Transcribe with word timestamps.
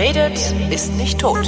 redet, 0.00 0.54
ist 0.70 0.94
nicht 0.94 1.20
tot. 1.20 1.46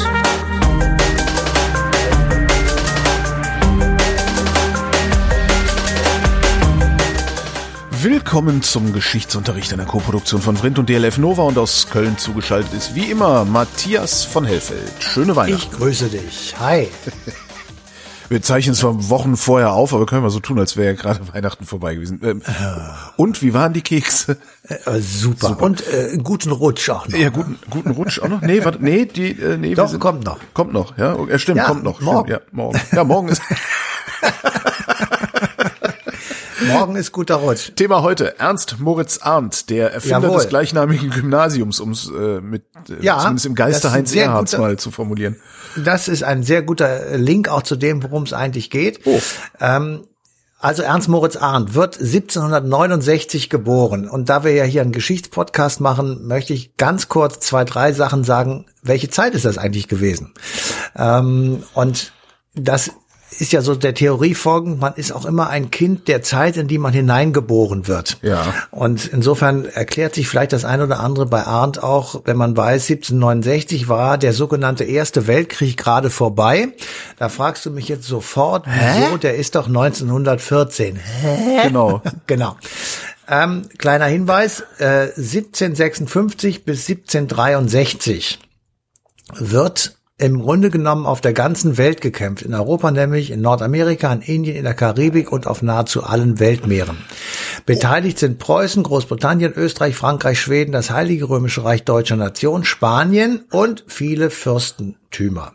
Willkommen 7.91 8.61
zum 8.61 8.93
Geschichtsunterricht 8.93 9.73
einer 9.73 9.87
Koproduktion 9.87 10.43
von 10.43 10.59
Vrindt 10.59 10.79
und 10.79 10.91
DLF 10.91 11.17
Nova 11.17 11.45
und 11.45 11.57
aus 11.57 11.89
Köln 11.89 12.19
zugeschaltet 12.19 12.75
ist 12.75 12.95
wie 12.95 13.11
immer 13.11 13.47
Matthias 13.47 14.27
von 14.27 14.45
Hellfeld. 14.45 14.93
Schöne 15.01 15.35
Weihnachten. 15.35 15.71
Ich 15.73 15.79
grüße 15.79 16.09
dich. 16.11 16.55
Hi. 16.61 16.89
Wir 18.33 18.41
zeichnen 18.41 18.75
zwar 18.75 19.11
Wochen 19.11 19.37
vorher 19.37 19.73
auf, 19.73 19.93
aber 19.93 20.07
können 20.07 20.23
wir 20.23 20.31
so 20.31 20.41
tun, 20.41 20.59
als 20.59 20.79
wäre 20.79 20.95
ja 20.95 21.01
gerade 21.01 21.21
Weihnachten 21.35 21.67
vorbei 21.67 21.97
gewesen. 21.97 22.19
Ähm, 22.25 22.41
und 23.19 23.43
wie 23.43 23.53
waren 23.53 23.75
die 23.75 23.83
Kekse? 23.83 24.39
Äh, 24.67 25.01
super. 25.01 25.49
super. 25.49 25.63
Und 25.63 25.87
äh, 25.87 26.17
guten 26.23 26.51
Rutsch 26.51 26.89
auch 26.89 27.07
noch. 27.07 27.19
Ja, 27.19 27.29
guten, 27.29 27.59
guten 27.69 27.91
Rutsch 27.91 28.21
auch 28.21 28.29
noch. 28.29 28.41
Nee, 28.41 28.65
warte, 28.65 28.83
nee, 28.83 29.05
die, 29.05 29.33
äh, 29.33 29.59
nee, 29.59 29.75
Doch, 29.75 29.89
sind, 29.89 30.01
kommt 30.01 30.25
noch. 30.25 30.39
Kommt 30.55 30.73
noch, 30.73 30.97
ja. 30.97 31.15
ja 31.27 31.39
stimmt, 31.39 31.59
ja, 31.59 31.65
kommt 31.65 31.85
noch. 31.85 32.01
Morgen. 32.01 32.31
Stimmt, 32.31 32.43
ja, 32.43 32.57
morgen. 32.57 32.81
Ja, 32.93 33.05
morgen 33.05 33.29
ist. 33.29 33.43
Morgen 36.69 36.97
ist 36.97 37.13
guter 37.13 37.37
Rutsch. 37.37 37.73
Thema 37.77 38.03
heute, 38.03 38.39
Ernst 38.39 38.79
Moritz 38.79 39.19
Arndt, 39.23 39.71
der 39.71 39.93
Erfinder 39.93 40.23
Jawohl. 40.23 40.39
des 40.39 40.49
gleichnamigen 40.49 41.11
Gymnasiums, 41.11 41.81
um 41.81 41.91
es 41.91 42.09
äh, 42.09 42.41
mit 42.41 42.65
äh, 42.89 43.05
Ja, 43.05 43.19
zumindest 43.19 43.47
im 43.47 43.55
Geiste 43.55 43.93
Heinz 43.93 44.15
Erhards 44.15 44.57
mal 44.57 44.79
zu 44.79 44.91
formulieren. 44.91 45.37
Das 45.77 46.09
ist 46.09 46.23
ein 46.23 46.43
sehr 46.43 46.63
guter 46.63 47.17
Link 47.17 47.49
auch 47.49 47.63
zu 47.63 47.77
dem, 47.77 48.03
worum 48.03 48.25
es 48.25 48.33
eigentlich 48.33 48.71
geht. 48.71 49.01
Oh. 49.05 49.21
Ähm, 49.61 50.05
also 50.59 50.83
Ernst 50.83 51.09
Moritz 51.09 51.35
Arndt 51.37 51.75
wird 51.75 51.97
1769 51.99 53.51
geboren. 53.51 54.09
Und 54.09 54.29
da 54.29 54.45
wir 54.45 54.53
ja 54.53 54.63
hier 54.63 54.83
einen 54.83 54.93
Geschichtspodcast 54.93 55.81
machen, 55.81 56.27
möchte 56.29 56.53
ich 56.53 56.77
ganz 56.77 57.09
kurz 57.09 57.41
zwei, 57.41 57.65
drei 57.65 57.93
Sachen 57.93 58.23
sagen. 58.23 58.67
Welche 58.81 59.11
Zeit 59.11 59.35
ist 59.35 59.45
das 59.45 59.59
eigentlich 59.59 59.89
gewesen? 59.89 60.35
Ähm, 60.95 61.65
und 61.75 62.13
das 62.55 62.93
ist 63.39 63.53
ja 63.53 63.63
so 63.63 63.75
der 63.75 63.95
Theorie 63.95 64.35
folgend, 64.35 64.81
man 64.81 64.95
ist 64.95 65.13
auch 65.13 65.25
immer 65.25 65.49
ein 65.49 65.71
Kind 65.71 66.09
der 66.09 66.23
Zeit, 66.23 66.57
in 66.57 66.69
die 66.69 66.79
man 66.79 66.93
hineingeboren 66.93 67.89
wird. 67.89 68.19
Ja. 68.23 68.55
Und 68.71 69.07
insofern 69.07 69.65
erklärt 69.65 70.15
sich 70.15 70.29
vielleicht 70.29 70.53
das 70.53 70.65
eine 70.65 70.85
oder 70.85 71.01
andere 71.01 71.27
bei 71.27 71.45
Arndt 71.45 71.83
auch, 71.83 72.23
wenn 72.25 72.37
man 72.37 72.57
weiß, 72.57 72.91
1769 72.91 73.89
war 73.89 74.19
der 74.19 74.33
sogenannte 74.33 74.85
Erste 74.85 75.27
Weltkrieg 75.27 75.77
gerade 75.77 76.11
vorbei. 76.11 76.69
Da 77.19 77.29
fragst 77.29 77.67
du 77.67 77.71
mich 77.71 77.89
jetzt 77.89 78.07
sofort, 78.07 78.67
wieso? 78.67 79.17
Der 79.17 79.37
ist 79.37 79.55
doch 79.55 79.67
1914. 79.67 80.97
Hä? 80.97 81.69
Genau. 81.69 82.03
Genau. 82.27 82.57
Ähm, 83.29 83.69
kleiner 83.79 84.07
Hinweis, 84.07 84.63
äh, 84.79 85.11
1756 85.17 86.65
bis 86.65 86.89
1763 86.89 88.39
wird 89.35 89.97
im 90.23 90.41
Grunde 90.41 90.71
genommen 90.71 91.05
auf 91.05 91.21
der 91.21 91.33
ganzen 91.33 91.79
Welt 91.79 92.01
gekämpft. 92.01 92.45
In 92.45 92.55
Europa 92.55 92.93
nämlich, 92.93 93.33
in 93.33 93.41
Nordamerika, 93.41 94.13
in 94.13 94.21
Indien, 94.21 94.57
in 94.57 94.63
der 94.63 94.75
Karibik 94.75 95.33
und 95.33 95.49
auf 95.49 95.63
nahezu 95.63 96.05
allen 96.05 96.39
Weltmeeren. 96.39 96.97
Beteiligt 97.67 98.21
sind 98.21 98.39
Preußen, 98.39 98.85
Großbritannien, 98.85 99.53
Österreich, 99.53 99.97
Frankreich, 99.97 100.41
Schweden, 100.41 100.71
das 100.71 100.91
Heilige 100.91 101.29
Römische 101.29 101.65
Reich 101.65 101.83
Deutscher 101.85 102.17
Nation, 102.17 102.63
Spanien 102.63 103.45
und 103.51 103.85
viele 103.89 104.31
Fürstentümer. 104.31 105.55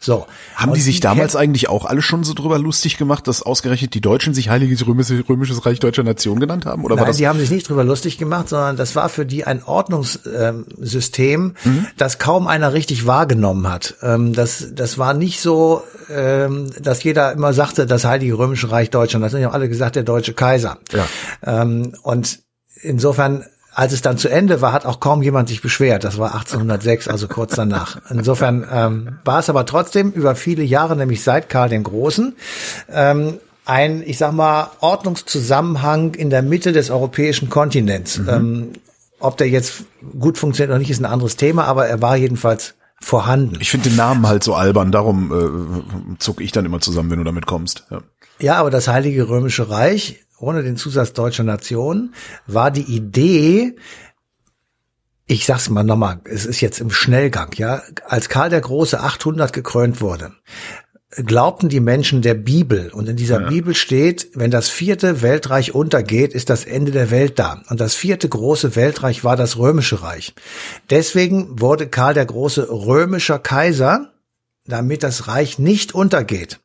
So. 0.00 0.26
Haben 0.54 0.74
die 0.74 0.80
sich 0.80 0.96
die 0.96 1.00
damals 1.00 1.34
eigentlich 1.34 1.68
auch 1.68 1.84
alle 1.84 2.02
schon 2.02 2.22
so 2.22 2.32
drüber 2.32 2.58
lustig 2.58 2.98
gemacht, 2.98 3.26
dass 3.26 3.42
ausgerechnet 3.42 3.94
die 3.94 4.00
Deutschen 4.00 4.32
sich 4.32 4.48
Heiliges 4.48 4.86
Römisches, 4.86 5.28
Römisches 5.28 5.66
Reich 5.66 5.80
Deutscher 5.80 6.04
Nation 6.04 6.38
genannt 6.38 6.66
haben? 6.66 6.84
Oder 6.84 6.94
war 6.94 7.02
Nein, 7.02 7.08
das 7.10 7.16
die 7.16 7.26
haben 7.26 7.38
sich 7.40 7.50
nicht 7.50 7.68
drüber 7.68 7.82
lustig 7.82 8.16
gemacht, 8.16 8.48
sondern 8.48 8.76
das 8.76 8.94
war 8.94 9.08
für 9.08 9.26
die 9.26 9.44
ein 9.44 9.62
Ordnungssystem, 9.64 11.54
Mhm. 11.64 11.86
das 11.96 12.18
kaum 12.18 12.46
einer 12.46 12.72
richtig 12.72 13.06
wahrgenommen 13.06 13.68
hat. 13.70 13.96
Ähm, 14.02 14.32
Das, 14.32 14.68
das 14.72 14.98
war 14.98 15.14
nicht 15.14 15.40
so, 15.40 15.82
ähm, 16.10 16.70
dass 16.80 17.02
jeder 17.02 17.32
immer 17.32 17.52
sagte, 17.52 17.86
das 17.86 18.04
Heilige 18.04 18.38
Römische 18.38 18.70
Reich 18.70 18.90
Deutschland. 18.90 19.24
Das 19.24 19.32
haben 19.32 19.40
ja 19.40 19.50
alle 19.50 19.68
gesagt, 19.68 19.96
der 19.96 20.02
deutsche 20.04 20.32
Kaiser. 20.34 20.78
Ja. 20.92 21.06
Ähm, 21.62 21.94
Und 22.02 22.40
insofern, 22.82 23.44
als 23.78 23.92
es 23.92 24.02
dann 24.02 24.18
zu 24.18 24.28
Ende 24.28 24.60
war, 24.60 24.72
hat 24.72 24.86
auch 24.86 24.98
kaum 24.98 25.22
jemand 25.22 25.48
sich 25.48 25.62
beschwert. 25.62 26.02
Das 26.02 26.18
war 26.18 26.34
1806, 26.34 27.06
also 27.06 27.28
kurz 27.28 27.54
danach. 27.54 28.00
Insofern 28.10 28.66
ähm, 28.72 29.18
war 29.24 29.38
es 29.38 29.48
aber 29.48 29.66
trotzdem 29.66 30.10
über 30.10 30.34
viele 30.34 30.64
Jahre, 30.64 30.96
nämlich 30.96 31.22
seit 31.22 31.48
Karl 31.48 31.68
den 31.68 31.84
Großen, 31.84 32.34
ähm, 32.90 33.38
ein, 33.64 34.02
ich 34.04 34.18
sag 34.18 34.32
mal, 34.32 34.72
Ordnungszusammenhang 34.80 36.14
in 36.14 36.28
der 36.28 36.42
Mitte 36.42 36.72
des 36.72 36.90
europäischen 36.90 37.50
Kontinents. 37.50 38.20
Ähm, 38.28 38.72
ob 39.20 39.36
der 39.36 39.48
jetzt 39.48 39.84
gut 40.18 40.38
funktioniert 40.38 40.70
oder 40.70 40.80
nicht, 40.80 40.90
ist 40.90 41.00
ein 41.00 41.04
anderes 41.04 41.36
Thema, 41.36 41.66
aber 41.66 41.86
er 41.86 42.02
war 42.02 42.16
jedenfalls 42.16 42.74
vorhanden. 43.00 43.58
Ich 43.60 43.70
finde 43.70 43.90
den 43.90 43.96
Namen 43.96 44.26
halt 44.26 44.42
so 44.42 44.54
albern, 44.54 44.90
darum 44.90 45.84
äh, 46.12 46.16
zucke 46.18 46.42
ich 46.42 46.50
dann 46.50 46.66
immer 46.66 46.80
zusammen, 46.80 47.12
wenn 47.12 47.18
du 47.18 47.24
damit 47.24 47.46
kommst. 47.46 47.84
Ja. 47.92 48.00
Ja, 48.40 48.54
aber 48.56 48.70
das 48.70 48.88
Heilige 48.88 49.28
Römische 49.28 49.68
Reich, 49.68 50.20
ohne 50.40 50.62
den 50.62 50.76
Zusatz 50.76 51.12
deutscher 51.12 51.44
Nation, 51.44 52.14
war 52.46 52.70
die 52.70 52.82
Idee, 52.82 53.76
ich 55.26 55.44
sag's 55.46 55.68
mal 55.68 55.84
nochmal, 55.84 56.20
es 56.24 56.46
ist 56.46 56.60
jetzt 56.60 56.80
im 56.80 56.90
Schnellgang, 56.90 57.52
ja, 57.56 57.82
als 58.06 58.28
Karl 58.28 58.50
der 58.50 58.60
Große 58.60 59.00
800 59.00 59.52
gekrönt 59.52 60.00
wurde, 60.00 60.32
glaubten 61.10 61.68
die 61.68 61.80
Menschen 61.80 62.22
der 62.22 62.34
Bibel. 62.34 62.90
Und 62.90 63.08
in 63.08 63.16
dieser 63.16 63.40
Bibel 63.40 63.74
steht, 63.74 64.28
wenn 64.34 64.50
das 64.50 64.68
vierte 64.68 65.22
Weltreich 65.22 65.74
untergeht, 65.74 66.34
ist 66.34 66.50
das 66.50 66.64
Ende 66.64 66.92
der 66.92 67.10
Welt 67.10 67.38
da. 67.38 67.62
Und 67.68 67.80
das 67.80 67.94
vierte 67.94 68.28
große 68.28 68.76
Weltreich 68.76 69.24
war 69.24 69.36
das 69.36 69.56
Römische 69.56 70.02
Reich. 70.02 70.34
Deswegen 70.90 71.60
wurde 71.60 71.88
Karl 71.88 72.14
der 72.14 72.26
Große 72.26 72.68
römischer 72.70 73.38
Kaiser, 73.38 74.12
damit 74.66 75.02
das 75.02 75.28
Reich 75.28 75.58
nicht 75.58 75.94
untergeht. 75.94 76.60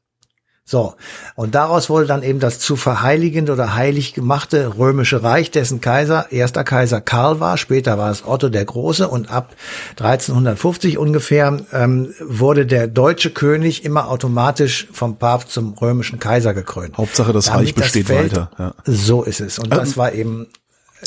So, 0.65 0.93
und 1.35 1.55
daraus 1.55 1.89
wurde 1.89 2.05
dann 2.05 2.23
eben 2.23 2.39
das 2.39 2.57
zu 2.59 2.77
verheiligende 2.77 3.51
oder 3.51 3.75
heilig 3.75 4.13
gemachte 4.13 4.77
römische 4.77 5.21
Reich, 5.21 5.51
dessen 5.51 5.81
Kaiser, 5.81 6.31
erster 6.31 6.63
Kaiser 6.63 7.01
Karl 7.01 7.41
war, 7.41 7.57
später 7.57 7.97
war 7.97 8.09
es 8.09 8.25
Otto 8.25 8.47
der 8.47 8.63
Große 8.63 9.09
und 9.09 9.29
ab 9.29 9.53
1350 9.99 10.97
ungefähr 10.97 11.57
ähm, 11.73 12.13
wurde 12.21 12.65
der 12.65 12.87
deutsche 12.87 13.29
König 13.31 13.83
immer 13.83 14.07
automatisch 14.09 14.87
vom 14.93 15.17
Papst 15.17 15.51
zum 15.51 15.73
römischen 15.73 16.19
Kaiser 16.19 16.53
gekrönt. 16.53 16.97
Hauptsache, 16.97 17.33
das 17.33 17.45
Damit 17.45 17.67
Reich 17.67 17.75
besteht 17.75 18.07
Welt- 18.07 18.31
weiter. 18.31 18.51
Ja. 18.57 18.73
So 18.85 19.23
ist 19.23 19.41
es. 19.41 19.59
Und 19.59 19.73
das 19.73 19.97
war 19.97 20.13
eben, 20.13 20.47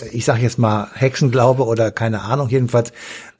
äh, 0.03 0.09
ich 0.09 0.27
sage 0.27 0.43
jetzt 0.43 0.59
mal 0.59 0.89
Hexenglaube 0.93 1.65
oder 1.65 1.91
keine 1.91 2.21
Ahnung, 2.21 2.51
jedenfalls 2.51 2.93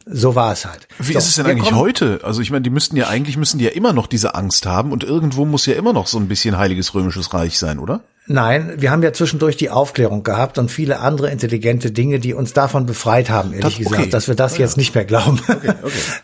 so 0.07 0.35
war 0.35 0.53
es 0.53 0.65
halt. 0.65 0.87
Wie 0.99 1.13
so, 1.13 1.19
ist 1.19 1.27
es 1.29 1.35
denn 1.35 1.47
eigentlich 1.47 1.65
kommen- 1.71 1.81
heute? 1.81 2.21
Also 2.23 2.41
ich 2.41 2.51
meine, 2.51 2.63
die 2.63 2.71
müssten 2.71 2.97
ja 2.97 3.09
eigentlich 3.09 3.37
müssen 3.37 3.59
die 3.59 3.65
ja 3.65 3.73
immer 3.73 3.93
noch 3.93 4.07
diese 4.07 4.35
Angst 4.35 4.65
haben 4.67 4.93
und 4.93 5.03
irgendwo 5.05 5.45
muss 5.45 5.67
ja 5.67 5.75
immer 5.75 5.93
noch 5.93 6.07
so 6.07 6.19
ein 6.19 6.29
bisschen 6.29 6.57
Heiliges 6.57 6.95
Römisches 6.95 7.35
Reich 7.35 7.59
sein, 7.59 7.79
oder? 7.79 8.01
Nein, 8.29 8.75
wir 8.79 8.91
haben 8.91 9.03
ja 9.05 9.13
zwischendurch 9.13 9.57
die 9.57 9.71
Aufklärung 9.71 10.25
gehabt 10.25 10.59
und 10.59 10.71
viele 10.71 10.99
andere 10.99 11.31
intelligente 11.31 11.93
Dinge, 11.93 12.19
die 12.19 12.35
uns 12.35 12.53
davon 12.53 12.85
befreit 12.85 13.31
haben, 13.31 13.53
ehrlich 13.53 13.79
Das- 13.79 13.87
okay. 13.87 13.97
gesagt, 13.97 14.15
dass 14.15 14.29
wir 14.29 14.35
das 14.35 14.59
jetzt 14.59 14.77
nicht 14.77 14.95
mehr 14.95 15.05
glauben. 15.05 15.41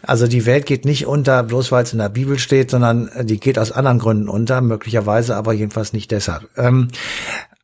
Also 0.04 0.26
die 0.26 0.44
Welt 0.46 0.66
geht 0.66 0.84
nicht 0.84 1.06
unter, 1.06 1.42
bloß 1.44 1.70
weil 1.70 1.84
es 1.84 1.92
in 1.92 1.98
der 2.00 2.08
Bibel 2.08 2.38
steht, 2.38 2.70
sondern 2.70 3.08
äh, 3.08 3.24
die 3.24 3.38
geht 3.38 3.58
aus 3.58 3.70
anderen 3.72 3.98
Gründen 3.98 4.28
unter, 4.28 4.60
möglicherweise 4.60 5.36
aber 5.36 5.52
jedenfalls 5.52 5.92
nicht 5.92 6.10
deshalb. 6.10 6.48
Ähm, 6.56 6.88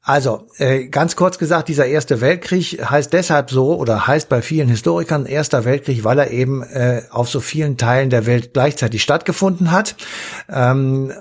also, 0.02 0.46
äh, 0.56 0.86
ganz 0.86 1.16
kurz 1.16 1.38
gesagt, 1.38 1.68
dieser 1.68 1.84
Erste 1.86 2.20
Weltkrieg 2.22 2.80
heißt 2.88 3.12
deshalb 3.12 3.50
so 3.50 3.76
oder 3.76 4.06
heißt 4.06 4.28
bei 4.30 4.40
vielen 4.40 4.68
Historikern 4.68 5.26
Erster 5.26 5.64
Weltkrieg, 5.66 6.02
weil 6.04 6.18
er 6.18 6.30
eben 6.30 6.62
äh, 6.62 7.02
auf 7.10 7.28
so 7.28 7.40
vielen 7.40 7.76
Teilen 7.76 8.08
der 8.08 8.24
Welt 8.24 8.54
gleichzeitig 8.54 9.02
stattgefunden 9.02 9.70
hat. 9.70 9.96
Ähm, 10.48 11.12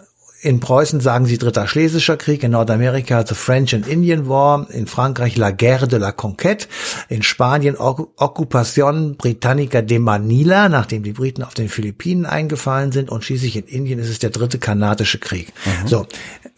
in 0.41 0.59
Preußen 0.59 0.99
sagen 0.99 1.25
sie 1.25 1.37
Dritter 1.37 1.67
Schlesischer 1.67 2.15
Krieg, 2.15 2.43
in 2.43 2.51
Nordamerika 2.51 3.25
the 3.25 3.33
French 3.33 3.73
and 3.73 3.87
Indian 3.87 4.29
War, 4.29 4.67
in 4.69 4.85
Frankreich 4.85 5.35
la 5.35 5.51
Guerre 5.51 5.87
de 5.87 5.97
la 5.97 6.11
Conquête, 6.11 6.67
in 7.09 7.23
Spanien 7.23 7.75
Oc- 7.75 8.09
Occupation 8.17 9.15
Britannica 9.15 9.81
de 9.81 9.99
Manila, 9.99 10.69
nachdem 10.69 11.03
die 11.03 11.13
Briten 11.13 11.43
auf 11.43 11.53
den 11.55 11.69
Philippinen 11.69 12.25
eingefallen 12.25 12.91
sind 12.91 13.09
und 13.09 13.23
schließlich 13.23 13.55
in 13.55 13.65
Indien 13.65 13.99
ist 13.99 14.09
es 14.09 14.19
der 14.19 14.29
dritte 14.29 14.59
kanadische 14.59 15.17
Krieg. 15.17 15.53
So, 15.85 16.05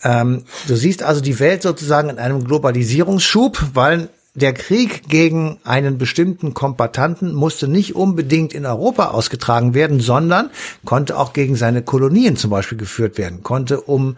ähm, 0.03 0.43
du 0.67 0.75
siehst 0.75 1.01
also 1.03 1.21
die 1.21 1.39
Welt 1.39 1.61
sozusagen 1.61 2.09
in 2.09 2.19
einem 2.19 2.43
Globalisierungsschub, 2.43 3.69
weil 3.73 4.09
der 4.41 4.53
Krieg 4.53 5.07
gegen 5.07 5.59
einen 5.63 5.97
bestimmten 5.97 6.53
Kombatanten 6.53 7.33
musste 7.33 7.67
nicht 7.67 7.95
unbedingt 7.95 8.53
in 8.53 8.65
Europa 8.65 9.09
ausgetragen 9.09 9.73
werden, 9.73 9.99
sondern 9.99 10.49
konnte 10.85 11.17
auch 11.17 11.33
gegen 11.33 11.55
seine 11.55 11.83
Kolonien 11.83 12.35
zum 12.35 12.49
Beispiel 12.49 12.77
geführt 12.77 13.17
werden, 13.17 13.43
konnte 13.43 13.81
um 13.81 14.15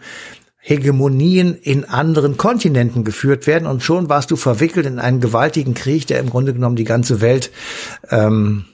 Hegemonien 0.64 1.56
in 1.56 1.84
anderen 1.84 2.36
Kontinenten 2.36 3.02
geführt 3.02 3.48
werden. 3.48 3.66
Und 3.66 3.82
schon 3.82 4.08
warst 4.08 4.30
du 4.30 4.36
verwickelt 4.36 4.86
in 4.86 5.00
einen 5.00 5.20
gewaltigen 5.20 5.74
Krieg, 5.74 6.06
der 6.06 6.20
im 6.20 6.30
Grunde 6.30 6.54
genommen 6.54 6.76
die 6.76 6.84
ganze 6.84 7.20
Welt 7.20 7.50
ähm, 8.10 8.64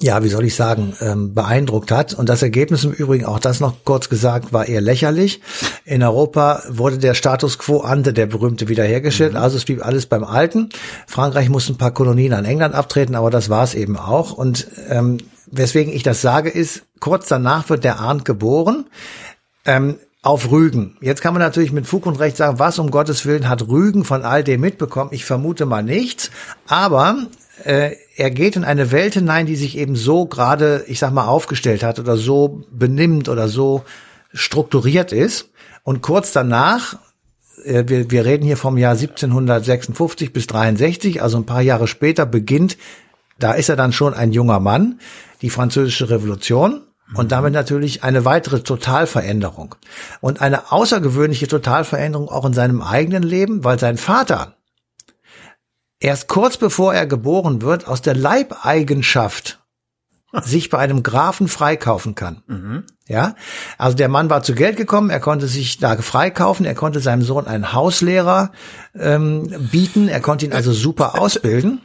ja, 0.00 0.22
wie 0.22 0.28
soll 0.28 0.44
ich 0.44 0.54
sagen, 0.54 0.94
ähm, 1.00 1.34
beeindruckt 1.34 1.90
hat. 1.90 2.14
Und 2.14 2.28
das 2.28 2.42
Ergebnis 2.42 2.84
im 2.84 2.92
Übrigen, 2.92 3.24
auch 3.24 3.40
das 3.40 3.58
noch 3.58 3.84
kurz 3.84 4.08
gesagt, 4.08 4.52
war 4.52 4.68
eher 4.68 4.80
lächerlich. 4.80 5.40
In 5.84 6.04
Europa 6.04 6.62
wurde 6.68 6.98
der 6.98 7.14
Status 7.14 7.58
quo 7.58 7.80
ante, 7.80 8.12
der 8.12 8.26
berühmte, 8.26 8.68
wiederhergestellt. 8.68 9.34
Also 9.34 9.56
es 9.56 9.64
blieb 9.64 9.84
alles 9.84 10.06
beim 10.06 10.22
Alten. 10.22 10.68
Frankreich 11.08 11.48
musste 11.48 11.72
ein 11.72 11.78
paar 11.78 11.92
Kolonien 11.92 12.32
an 12.32 12.44
England 12.44 12.76
abtreten, 12.76 13.16
aber 13.16 13.30
das 13.30 13.50
war 13.50 13.64
es 13.64 13.74
eben 13.74 13.96
auch. 13.96 14.32
Und 14.32 14.68
ähm, 14.88 15.18
weswegen 15.50 15.92
ich 15.92 16.04
das 16.04 16.20
sage, 16.20 16.48
ist, 16.48 16.82
kurz 17.00 17.26
danach 17.26 17.68
wird 17.68 17.82
der 17.82 17.98
Arndt 17.98 18.24
geboren. 18.24 18.86
Ähm, 19.64 19.96
auf 20.20 20.50
Rügen. 20.50 20.96
Jetzt 21.00 21.22
kann 21.22 21.32
man 21.32 21.40
natürlich 21.40 21.70
mit 21.70 21.86
Fug 21.86 22.04
und 22.04 22.18
Recht 22.18 22.36
sagen, 22.36 22.58
was 22.58 22.78
um 22.80 22.90
Gottes 22.90 23.24
Willen 23.24 23.48
hat 23.48 23.68
Rügen 23.68 24.04
von 24.04 24.24
all 24.24 24.42
dem 24.42 24.60
mitbekommen? 24.60 25.10
Ich 25.12 25.24
vermute 25.24 25.64
mal 25.64 25.82
nichts. 25.82 26.30
Aber 26.66 27.16
äh, 27.64 27.96
er 28.16 28.30
geht 28.30 28.56
in 28.56 28.64
eine 28.64 28.90
Welt 28.90 29.14
hinein, 29.14 29.46
die 29.46 29.56
sich 29.56 29.76
eben 29.76 29.96
so 29.96 30.26
gerade, 30.26 30.84
ich 30.86 30.98
sag 30.98 31.12
mal, 31.12 31.26
aufgestellt 31.26 31.82
hat 31.82 31.98
oder 31.98 32.16
so 32.16 32.64
benimmt 32.70 33.28
oder 33.28 33.48
so 33.48 33.84
strukturiert 34.32 35.12
ist. 35.12 35.50
Und 35.84 36.02
kurz 36.02 36.32
danach, 36.32 36.98
äh, 37.64 37.84
wir, 37.86 38.10
wir 38.10 38.24
reden 38.24 38.44
hier 38.44 38.56
vom 38.56 38.76
Jahr 38.76 38.92
1756 38.92 40.32
bis 40.32 40.46
63, 40.46 41.22
also 41.22 41.38
ein 41.38 41.46
paar 41.46 41.62
Jahre 41.62 41.88
später 41.88 42.26
beginnt, 42.26 42.76
da 43.38 43.52
ist 43.52 43.68
er 43.68 43.76
dann 43.76 43.92
schon 43.92 44.14
ein 44.14 44.32
junger 44.32 44.60
Mann, 44.60 45.00
die 45.42 45.50
französische 45.50 46.10
Revolution. 46.10 46.82
Und 47.14 47.32
damit 47.32 47.54
natürlich 47.54 48.04
eine 48.04 48.26
weitere 48.26 48.60
Totalveränderung. 48.60 49.76
Und 50.20 50.42
eine 50.42 50.70
außergewöhnliche 50.72 51.48
Totalveränderung 51.48 52.28
auch 52.28 52.44
in 52.44 52.52
seinem 52.52 52.82
eigenen 52.82 53.22
Leben, 53.22 53.64
weil 53.64 53.78
sein 53.78 53.96
Vater 53.96 54.57
erst 56.00 56.28
kurz 56.28 56.56
bevor 56.56 56.94
er 56.94 57.06
geboren 57.06 57.62
wird 57.62 57.86
aus 57.86 58.02
der 58.02 58.14
Leibeigenschaft 58.14 59.60
sich 60.44 60.68
bei 60.68 60.78
einem 60.78 61.02
Grafen 61.02 61.48
freikaufen 61.48 62.14
kann. 62.14 62.42
Mhm. 62.46 62.84
Ja, 63.06 63.34
also 63.78 63.96
der 63.96 64.08
Mann 64.08 64.28
war 64.28 64.42
zu 64.42 64.54
Geld 64.54 64.76
gekommen, 64.76 65.08
er 65.08 65.20
konnte 65.20 65.46
sich 65.46 65.78
da 65.78 65.96
freikaufen, 65.96 66.66
er 66.66 66.74
konnte 66.74 67.00
seinem 67.00 67.22
Sohn 67.22 67.46
einen 67.46 67.72
Hauslehrer 67.72 68.52
ähm, 68.94 69.48
bieten, 69.72 70.08
er 70.08 70.20
konnte 70.20 70.44
ihn 70.44 70.52
also 70.52 70.72
super 70.72 71.18
ausbilden. 71.18 71.80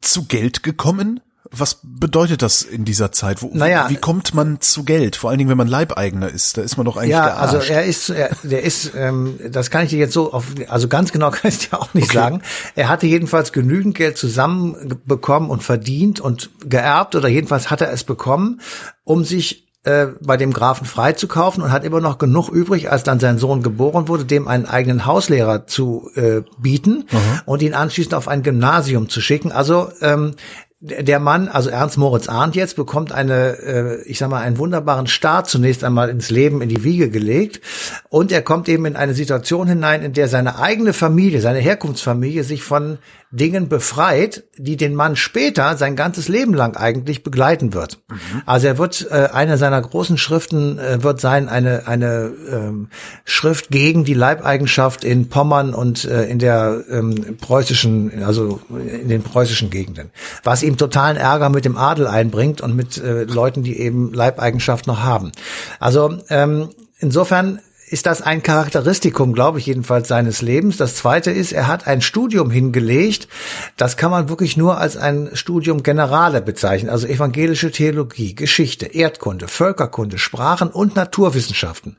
Zu 0.00 0.26
Geld 0.26 0.62
gekommen? 0.62 1.20
Was 1.50 1.78
bedeutet 1.82 2.42
das 2.42 2.62
in 2.62 2.84
dieser 2.84 3.12
Zeit? 3.12 3.42
Wo, 3.42 3.50
naja, 3.52 3.86
wie 3.88 3.96
kommt 3.96 4.34
man 4.34 4.60
zu 4.60 4.84
Geld? 4.84 5.16
Vor 5.16 5.30
allen 5.30 5.38
Dingen, 5.38 5.50
wenn 5.50 5.56
man 5.56 5.68
Leibeigener 5.68 6.28
ist, 6.28 6.56
da 6.56 6.62
ist 6.62 6.76
man 6.76 6.84
doch 6.86 6.96
eigentlich 6.96 7.10
Ja, 7.10 7.34
also 7.34 7.58
er 7.58 7.84
ist, 7.84 8.10
er, 8.10 8.30
der 8.42 8.62
ist, 8.62 8.92
ähm, 8.94 9.38
das 9.50 9.70
kann 9.70 9.84
ich 9.84 9.90
dir 9.90 9.98
jetzt 9.98 10.12
so 10.12 10.32
auf, 10.32 10.46
also 10.68 10.88
ganz 10.88 11.12
genau 11.12 11.30
kann 11.32 11.50
ich 11.50 11.68
dir 11.68 11.80
auch 11.80 11.94
nicht 11.94 12.10
okay. 12.10 12.18
sagen. 12.18 12.42
Er 12.74 12.88
hatte 12.88 13.06
jedenfalls 13.06 13.52
genügend 13.52 13.94
Geld 13.94 14.18
zusammenbekommen 14.18 15.50
und 15.50 15.62
verdient 15.62 16.20
und 16.20 16.50
geerbt 16.68 17.14
oder 17.14 17.28
jedenfalls 17.28 17.70
hat 17.70 17.80
er 17.80 17.92
es 17.92 18.04
bekommen, 18.04 18.60
um 19.04 19.24
sich 19.24 19.68
äh, 19.84 20.08
bei 20.20 20.36
dem 20.36 20.52
Grafen 20.52 20.86
freizukaufen 20.86 21.62
und 21.62 21.72
hat 21.72 21.84
immer 21.84 22.00
noch 22.00 22.18
genug 22.18 22.50
übrig, 22.50 22.90
als 22.90 23.04
dann 23.04 23.20
sein 23.20 23.38
Sohn 23.38 23.62
geboren 23.62 24.08
wurde, 24.08 24.24
dem 24.24 24.48
einen 24.48 24.66
eigenen 24.66 25.06
Hauslehrer 25.06 25.66
zu 25.66 26.10
äh, 26.14 26.42
bieten 26.58 27.06
Aha. 27.10 27.42
und 27.46 27.62
ihn 27.62 27.74
anschließend 27.74 28.14
auf 28.14 28.28
ein 28.28 28.42
Gymnasium 28.42 29.08
zu 29.08 29.20
schicken. 29.20 29.50
Also 29.50 29.90
ähm, 30.00 30.34
der 30.80 31.18
Mann, 31.18 31.48
also 31.48 31.70
Ernst 31.70 31.98
Moritz 31.98 32.28
Arndt 32.28 32.54
jetzt, 32.54 32.76
bekommt 32.76 33.10
eine, 33.10 33.58
äh, 33.58 34.02
ich 34.02 34.18
sag 34.18 34.30
mal, 34.30 34.42
einen 34.42 34.58
wunderbaren 34.58 35.08
Start 35.08 35.48
zunächst 35.48 35.82
einmal 35.82 36.08
ins 36.08 36.30
Leben, 36.30 36.62
in 36.62 36.68
die 36.68 36.84
Wiege 36.84 37.10
gelegt. 37.10 37.60
Und 38.08 38.30
er 38.30 38.42
kommt 38.42 38.68
eben 38.68 38.86
in 38.86 38.94
eine 38.94 39.14
Situation 39.14 39.66
hinein, 39.66 40.02
in 40.02 40.12
der 40.12 40.28
seine 40.28 40.60
eigene 40.60 40.92
Familie, 40.92 41.40
seine 41.40 41.58
Herkunftsfamilie 41.58 42.44
sich 42.44 42.62
von 42.62 42.98
Dingen 43.30 43.68
befreit, 43.68 44.44
die 44.56 44.78
den 44.78 44.94
Mann 44.94 45.14
später 45.14 45.76
sein 45.76 45.96
ganzes 45.96 46.28
Leben 46.28 46.54
lang 46.54 46.76
eigentlich 46.76 47.22
begleiten 47.22 47.74
wird. 47.74 47.98
Mhm. 48.08 48.42
Also 48.46 48.68
er 48.68 48.78
wird 48.78 49.06
äh, 49.10 49.28
eine 49.32 49.58
seiner 49.58 49.82
großen 49.82 50.16
Schriften 50.16 50.78
äh, 50.78 51.02
wird 51.02 51.20
sein 51.20 51.50
eine 51.50 51.86
eine 51.86 52.32
ähm, 52.50 52.88
Schrift 53.26 53.68
gegen 53.68 54.04
die 54.04 54.14
Leibeigenschaft 54.14 55.04
in 55.04 55.28
Pommern 55.28 55.74
und 55.74 56.06
äh, 56.06 56.24
in 56.24 56.38
der 56.38 56.82
ähm, 56.90 57.36
preußischen 57.38 58.22
also 58.24 58.60
in 58.70 59.08
den 59.08 59.22
preußischen 59.22 59.68
Gegenden, 59.68 60.10
was 60.42 60.62
ihm 60.68 60.76
totalen 60.76 61.16
Ärger 61.16 61.48
mit 61.48 61.64
dem 61.64 61.76
Adel 61.76 62.06
einbringt 62.06 62.60
und 62.60 62.76
mit 62.76 62.98
äh, 62.98 63.24
Leuten, 63.24 63.62
die 63.62 63.80
eben 63.80 64.12
Leibeigenschaft 64.12 64.86
noch 64.86 65.02
haben. 65.02 65.32
Also 65.80 66.18
ähm, 66.28 66.68
insofern 66.98 67.60
ist 67.90 68.06
das 68.06 68.22
ein 68.22 68.42
Charakteristikum, 68.42 69.32
glaube 69.32 69.58
ich 69.58 69.66
jedenfalls, 69.66 70.08
seines 70.08 70.42
Lebens. 70.42 70.76
Das 70.76 70.94
zweite 70.94 71.30
ist, 71.30 71.52
er 71.52 71.66
hat 71.66 71.86
ein 71.86 72.02
Studium 72.02 72.50
hingelegt. 72.50 73.28
Das 73.76 73.96
kann 73.96 74.10
man 74.10 74.28
wirklich 74.28 74.56
nur 74.56 74.78
als 74.78 74.96
ein 74.96 75.30
Studium 75.32 75.82
Generale 75.82 76.42
bezeichnen. 76.42 76.90
Also 76.90 77.06
evangelische 77.06 77.70
Theologie, 77.70 78.34
Geschichte, 78.34 78.86
Erdkunde, 78.86 79.48
Völkerkunde, 79.48 80.18
Sprachen 80.18 80.68
und 80.68 80.96
Naturwissenschaften. 80.96 81.96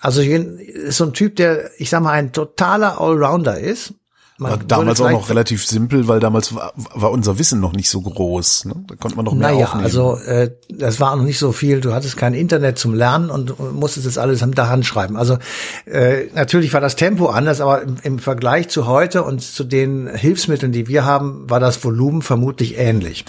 Also 0.00 0.22
ist 0.22 0.96
so 0.96 1.04
ein 1.04 1.12
Typ, 1.12 1.36
der, 1.36 1.70
ich 1.78 1.90
sag 1.90 2.02
mal, 2.02 2.12
ein 2.12 2.32
totaler 2.32 3.00
Allrounder 3.00 3.58
ist. 3.58 3.94
Man 4.40 4.52
war 4.52 4.58
damals 4.58 5.02
auch 5.02 5.10
noch 5.10 5.28
relativ 5.28 5.66
simpel, 5.66 6.08
weil 6.08 6.18
damals 6.18 6.54
war, 6.54 6.72
war 6.74 7.10
unser 7.10 7.38
Wissen 7.38 7.60
noch 7.60 7.74
nicht 7.74 7.90
so 7.90 8.00
groß. 8.00 8.64
Ne? 8.64 8.74
Da 8.86 8.96
konnte 8.96 9.16
man 9.16 9.26
noch 9.26 9.34
mehr 9.34 9.52
naja, 9.52 9.66
aufnehmen. 9.66 9.84
also 9.84 10.16
äh, 10.16 10.50
das 10.70 10.98
war 10.98 11.14
noch 11.14 11.24
nicht 11.24 11.38
so 11.38 11.52
viel. 11.52 11.82
Du 11.82 11.92
hattest 11.92 12.16
kein 12.16 12.32
Internet 12.32 12.78
zum 12.78 12.94
Lernen 12.94 13.28
und 13.28 13.60
musstest 13.74 14.06
das 14.06 14.16
alles 14.16 14.44
mit 14.44 14.56
der 14.56 14.70
Hand 14.70 14.86
schreiben. 14.86 15.18
Also 15.18 15.36
äh, 15.84 16.28
natürlich 16.34 16.72
war 16.72 16.80
das 16.80 16.96
Tempo 16.96 17.26
anders, 17.26 17.60
aber 17.60 17.82
im, 17.82 17.96
im 18.02 18.18
Vergleich 18.18 18.70
zu 18.70 18.86
heute 18.86 19.24
und 19.24 19.42
zu 19.42 19.62
den 19.62 20.08
Hilfsmitteln, 20.08 20.72
die 20.72 20.88
wir 20.88 21.04
haben, 21.04 21.48
war 21.50 21.60
das 21.60 21.84
Volumen 21.84 22.22
vermutlich 22.22 22.78
ähnlich. 22.78 23.26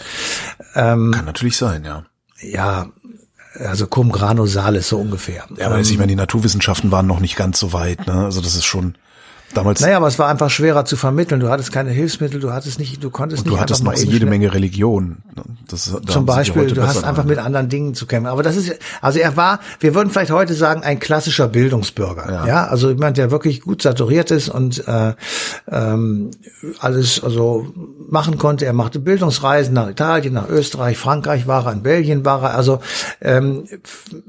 Ähm, 0.75 1.11
Kann 1.11 1.25
natürlich 1.25 1.57
sein, 1.57 1.83
ja. 1.83 2.05
Ja, 2.41 2.87
also 3.59 3.85
cum 3.85 4.13
grano 4.13 4.45
salis 4.45 4.87
so 4.87 4.97
ungefähr. 4.97 5.43
Ja, 5.57 5.65
aber 5.65 5.75
ähm, 5.75 5.81
ich 5.81 5.97
meine, 5.97 6.07
die 6.07 6.15
Naturwissenschaften 6.15 6.89
waren 6.89 7.05
noch 7.05 7.19
nicht 7.19 7.35
ganz 7.35 7.59
so 7.59 7.73
weit. 7.73 8.07
Ne? 8.07 8.13
Also 8.13 8.39
das 8.39 8.55
ist 8.55 8.63
schon 8.63 8.95
Damals. 9.53 9.81
Naja, 9.81 9.97
aber 9.97 10.07
es 10.07 10.17
war 10.19 10.27
einfach 10.27 10.49
schwerer 10.49 10.85
zu 10.85 10.95
vermitteln. 10.95 11.39
Du 11.39 11.49
hattest 11.49 11.71
keine 11.71 11.91
Hilfsmittel, 11.91 12.39
du 12.39 12.51
hattest 12.51 12.79
nicht, 12.79 13.03
du 13.03 13.09
konntest 13.09 13.43
und 13.43 13.49
nicht. 13.49 13.57
Du 13.57 13.61
hattest 13.61 13.83
noch 13.83 13.93
jede 13.93 14.25
Menge 14.25 14.53
Religion. 14.53 15.17
Das, 15.67 15.93
Zum 16.07 16.25
Beispiel, 16.25 16.67
du 16.67 16.83
hast 16.83 17.03
einfach 17.03 17.23
mit 17.23 17.37
anderen 17.37 17.69
Dingen 17.69 17.93
zu 17.93 18.05
kämpfen. 18.05 18.27
Aber 18.27 18.43
das 18.43 18.57
ist, 18.57 18.77
also 19.01 19.19
er 19.19 19.37
war, 19.37 19.59
wir 19.79 19.95
würden 19.95 20.09
vielleicht 20.09 20.31
heute 20.31 20.53
sagen, 20.53 20.83
ein 20.83 20.99
klassischer 20.99 21.47
Bildungsbürger. 21.47 22.31
Ja, 22.31 22.45
ja? 22.45 22.67
also 22.67 22.89
jemand, 22.89 23.17
der 23.17 23.31
wirklich 23.31 23.61
gut 23.61 23.81
saturiert 23.81 24.31
ist 24.31 24.49
und 24.49 24.87
äh, 24.87 25.13
ähm, 25.69 26.31
alles 26.79 27.23
also 27.23 27.67
machen 28.09 28.37
konnte. 28.37 28.65
Er 28.65 28.73
machte 28.73 28.99
Bildungsreisen 28.99 29.73
nach 29.73 29.89
Italien, 29.89 30.33
nach 30.33 30.49
Österreich, 30.49 30.97
Frankreich 30.97 31.47
war 31.47 31.65
er, 31.65 31.73
in 31.73 31.83
Belgien 31.83 32.25
war 32.25 32.43
er. 32.43 32.55
Also 32.55 32.79
ähm, 33.21 33.65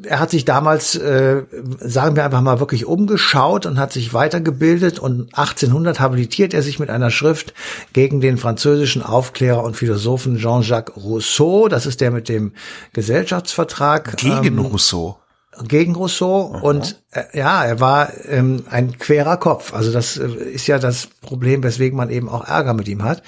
er 0.04 0.20
hat 0.20 0.30
sich 0.30 0.44
damals, 0.44 0.94
äh, 0.94 1.42
sagen 1.80 2.16
wir 2.16 2.25
einfach 2.25 2.40
mal, 2.40 2.60
wirklich 2.60 2.86
umgeschaut 2.86 3.66
und 3.66 3.78
hat 3.78 3.92
sich 3.92 4.14
weitergebildet 4.14 4.98
und 4.98 5.12
und 5.12 5.35
1800 5.35 6.00
habilitiert 6.00 6.54
er 6.54 6.62
sich 6.62 6.78
mit 6.78 6.90
einer 6.90 7.11
Schrift 7.11 7.54
gegen 7.92 8.21
den 8.21 8.38
französischen 8.38 9.02
Aufklärer 9.02 9.62
und 9.62 9.76
Philosophen 9.76 10.38
Jean-Jacques 10.38 10.97
Rousseau. 10.97 11.69
Das 11.69 11.87
ist 11.87 12.00
der 12.00 12.11
mit 12.11 12.28
dem 12.28 12.52
Gesellschaftsvertrag. 12.92 14.16
Gegen 14.16 14.47
ähm, 14.47 14.59
Rousseau 14.59 15.19
gegen 15.69 15.95
Rousseau 15.95 16.52
Aha. 16.54 16.62
und 16.62 17.01
ja, 17.35 17.62
er 17.62 17.78
war 17.78 18.11
ähm, 18.26 18.64
ein 18.71 18.97
querer 18.99 19.37
Kopf. 19.37 19.75
Also 19.75 19.92
das 19.92 20.16
äh, 20.16 20.28
ist 20.28 20.66
ja 20.66 20.78
das 20.78 21.09
Problem, 21.21 21.62
weswegen 21.62 21.97
man 21.97 22.09
eben 22.09 22.26
auch 22.26 22.49
Ärger 22.49 22.73
mit 22.73 22.88
ihm 22.88 23.02
hat. 23.04 23.23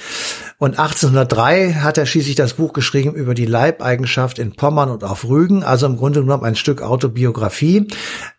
Und 0.56 0.78
1803 0.78 1.74
hat 1.74 1.98
er 1.98 2.06
schließlich 2.06 2.34
das 2.34 2.54
Buch 2.54 2.72
geschrieben 2.72 3.12
über 3.12 3.34
die 3.34 3.44
Leibeigenschaft 3.44 4.38
in 4.38 4.52
Pommern 4.56 4.88
und 4.88 5.04
auf 5.04 5.28
Rügen. 5.28 5.62
Also 5.62 5.84
im 5.84 5.98
Grunde 5.98 6.20
genommen 6.20 6.44
ein 6.44 6.56
Stück 6.56 6.80
Autobiografie, 6.80 7.88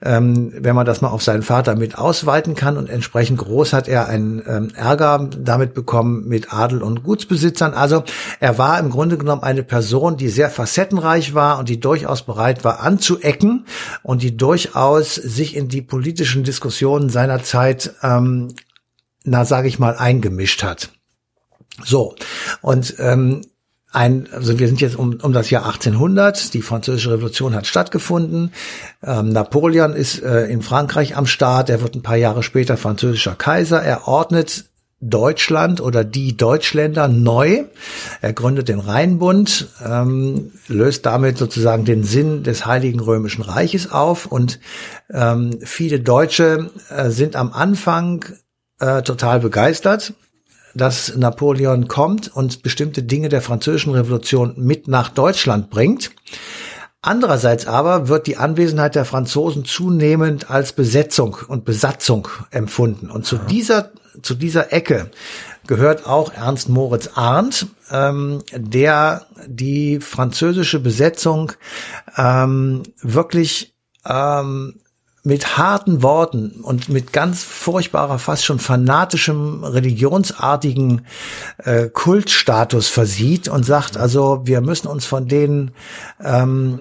ähm, 0.02 0.52
wenn 0.58 0.76
man 0.76 0.88
das 0.88 1.02
mal 1.02 1.10
auf 1.10 1.22
seinen 1.22 1.44
Vater 1.44 1.76
mit 1.76 1.96
ausweiten 1.96 2.56
kann. 2.56 2.78
Und 2.78 2.90
entsprechend 2.90 3.38
groß 3.38 3.74
hat 3.74 3.88
er 3.88 4.08
einen 4.08 4.42
ähm, 4.48 4.70
Ärger 4.76 5.30
damit 5.38 5.76
bekommen 5.76 6.28
mit 6.28 6.52
Adel 6.54 6.82
und 6.82 7.04
Gutsbesitzern. 7.04 7.76
Also 7.76 8.04
er 8.40 8.58
war 8.58 8.80
im 8.80 8.90
Grunde 8.90 9.20
genommen 9.20 9.44
eine 9.44 9.62
Person, 9.62 10.18
die 10.18 10.30
sehr 10.30 10.50
facettenreich 10.50 11.36
war 11.36 11.60
und 11.60 11.70
die 11.70 11.80
durchaus 11.80 12.24
bereit 12.24 12.64
war 12.64 12.80
anzuecken 12.80 13.68
und 14.02 14.24
die 14.24 14.36
durchaus 14.36 15.20
sich 15.36 15.56
in 15.56 15.68
die 15.68 15.82
politischen 15.82 16.44
Diskussionen 16.44 17.10
seiner 17.10 17.44
Zeit, 17.44 17.94
ähm, 18.02 18.54
na 19.24 19.46
sage 19.46 19.68
ich 19.68 19.80
mal, 19.80 19.96
eingemischt 19.96 20.64
hat. 20.64 20.90
So 21.84 22.16
und 22.62 22.96
ähm, 23.00 23.42
ein, 23.92 24.28
also 24.32 24.60
wir 24.60 24.68
sind 24.68 24.82
jetzt 24.82 24.98
um, 24.98 25.20
um 25.22 25.32
das 25.32 25.50
Jahr 25.50 25.66
1800, 25.66 26.54
die 26.54 26.62
französische 26.62 27.12
Revolution 27.12 27.56
hat 27.56 27.66
stattgefunden, 27.66 28.52
ähm, 29.02 29.30
Napoleon 29.30 29.94
ist 29.94 30.22
äh, 30.22 30.46
in 30.48 30.62
Frankreich 30.62 31.16
am 31.16 31.26
Start, 31.26 31.70
er 31.70 31.82
wird 31.82 31.96
ein 31.96 32.04
paar 32.04 32.18
Jahre 32.18 32.44
später 32.44 32.76
französischer 32.76 33.36
Kaiser, 33.36 33.82
er 33.82 34.08
ordnet 34.08 34.66
Deutschland 35.02 35.82
oder 35.82 36.04
die 36.04 36.38
Deutschländer 36.38 37.08
neu. 37.08 37.66
Er 38.22 38.34
gründet 38.34 38.70
den 38.70 38.80
Rheinbund, 38.80 39.68
ähm, 39.86 40.52
löst 40.68 41.06
damit 41.06 41.38
sozusagen 41.38 41.86
den 41.86 42.04
Sinn 42.04 42.44
des 42.44 42.66
Heiligen 42.66 43.00
Römischen 43.00 43.44
Reiches 43.44 43.92
auf 43.92 44.26
und 44.26 44.60
ähm, 45.12 45.60
viele 45.64 46.00
Deutsche 46.00 46.72
äh, 46.90 47.10
sind 47.10 47.36
am 47.36 47.54
Anfang 47.54 48.26
äh, 48.80 49.02
total 49.04 49.40
begeistert, 49.42 50.14
dass 50.74 51.16
Napoleon 51.16 51.88
kommt 51.88 52.36
und 52.36 52.64
bestimmte 52.64 53.04
Dinge 53.04 53.30
der 53.30 53.42
französischen 53.42 53.94
Revolution 53.94 54.54
mit 54.58 54.88
nach 54.88 55.10
Deutschland 55.10 55.70
bringt. 55.70 56.12
Andererseits 57.06 57.68
aber 57.68 58.08
wird 58.08 58.26
die 58.26 58.38
Anwesenheit 58.38 58.96
der 58.96 59.06
Franzosen 59.06 59.64
zunehmend 59.64 60.50
als 60.50 60.74
Besetzung 60.74 61.38
und 61.48 61.64
Besatzung 61.64 62.28
empfunden. 62.50 63.12
Und 63.12 63.28
zu 63.28 63.38
dieser, 63.38 63.92
zu 64.24 64.34
dieser 64.34 64.74
Ecke 64.74 65.12
gehört 65.68 66.08
auch 66.08 66.34
Ernst 66.34 66.68
Moritz 66.68 67.12
Arndt, 67.14 67.68
ähm, 67.92 68.42
der 68.56 69.28
die 69.46 70.00
französische 70.00 70.80
Besetzung 70.80 71.52
ähm, 72.18 72.82
wirklich 73.04 73.76
ähm, 74.04 74.80
mit 75.22 75.58
harten 75.58 76.02
Worten 76.02 76.62
und 76.62 76.90
mit 76.90 77.14
ganz 77.14 77.44
furchtbarer, 77.44 78.18
fast 78.18 78.46
schon 78.46 78.60
fanatischem, 78.60 79.64
religionsartigen 79.64 81.06
äh, 81.58 81.90
Kultstatus 81.90 82.88
versieht 82.88 83.48
und 83.48 83.64
sagt, 83.64 83.96
also 83.96 84.42
wir 84.46 84.62
müssen 84.62 84.88
uns 84.88 85.06
von 85.06 85.28
denen 85.28 85.72
ähm, 86.24 86.80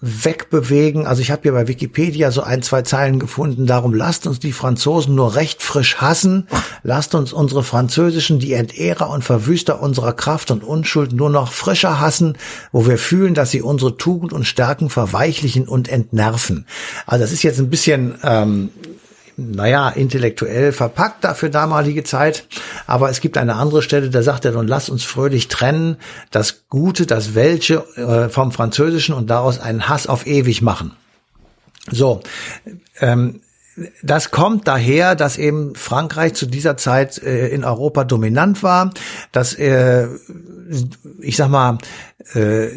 wegbewegen. 0.00 1.06
Also 1.06 1.22
ich 1.22 1.30
habe 1.30 1.42
hier 1.42 1.52
bei 1.52 1.66
Wikipedia 1.66 2.30
so 2.30 2.42
ein, 2.42 2.62
zwei 2.62 2.82
Zeilen 2.82 3.18
gefunden. 3.18 3.66
Darum 3.66 3.94
lasst 3.94 4.26
uns 4.26 4.38
die 4.38 4.52
Franzosen 4.52 5.14
nur 5.14 5.34
recht 5.34 5.62
frisch 5.62 5.96
hassen. 5.96 6.46
Lasst 6.82 7.14
uns 7.14 7.32
unsere 7.32 7.62
Französischen, 7.62 8.38
die 8.38 8.52
Entehrer 8.52 9.08
und 9.08 9.24
Verwüster 9.24 9.80
unserer 9.80 10.12
Kraft 10.12 10.50
und 10.50 10.62
Unschuld 10.62 11.12
nur 11.12 11.30
noch 11.30 11.52
frischer 11.52 12.00
hassen, 12.00 12.36
wo 12.72 12.86
wir 12.86 12.98
fühlen, 12.98 13.34
dass 13.34 13.50
sie 13.50 13.62
unsere 13.62 13.96
Tugend 13.96 14.32
und 14.32 14.44
Stärken 14.44 14.90
verweichlichen 14.90 15.66
und 15.66 15.88
entnerven. 15.88 16.66
Also 17.06 17.24
das 17.24 17.32
ist 17.32 17.42
jetzt 17.42 17.58
ein 17.58 17.70
bisschen 17.70 18.14
ähm, 18.22 18.70
naja, 19.36 19.88
intellektuell 19.88 20.72
verpackt 20.72 21.24
da 21.24 21.34
für 21.34 21.50
damalige 21.50 22.04
Zeit. 22.04 22.46
Aber 22.86 23.10
es 23.10 23.20
gibt 23.20 23.36
eine 23.36 23.56
andere 23.56 23.82
Stelle, 23.82 24.10
da 24.10 24.22
sagt 24.22 24.44
er, 24.44 24.52
nun 24.52 24.68
lass 24.68 24.88
uns 24.88 25.04
fröhlich 25.04 25.48
trennen, 25.48 25.96
das 26.30 26.68
Gute, 26.68 27.06
das 27.06 27.34
Welche 27.34 27.84
äh, 27.96 28.28
vom 28.28 28.52
Französischen 28.52 29.14
und 29.14 29.30
daraus 29.30 29.58
einen 29.58 29.88
Hass 29.88 30.06
auf 30.06 30.26
ewig 30.26 30.62
machen. 30.62 30.92
So, 31.90 32.22
ähm, 33.00 33.40
das 34.02 34.30
kommt 34.30 34.68
daher, 34.68 35.14
dass 35.14 35.36
eben 35.36 35.74
Frankreich 35.74 36.34
zu 36.34 36.46
dieser 36.46 36.76
Zeit 36.76 37.18
äh, 37.22 37.48
in 37.48 37.64
Europa 37.64 38.04
dominant 38.04 38.62
war, 38.62 38.90
dass 39.32 39.54
äh, 39.54 40.08
ich 41.20 41.36
sag 41.36 41.48
mal 41.48 41.78
äh, 42.34 42.68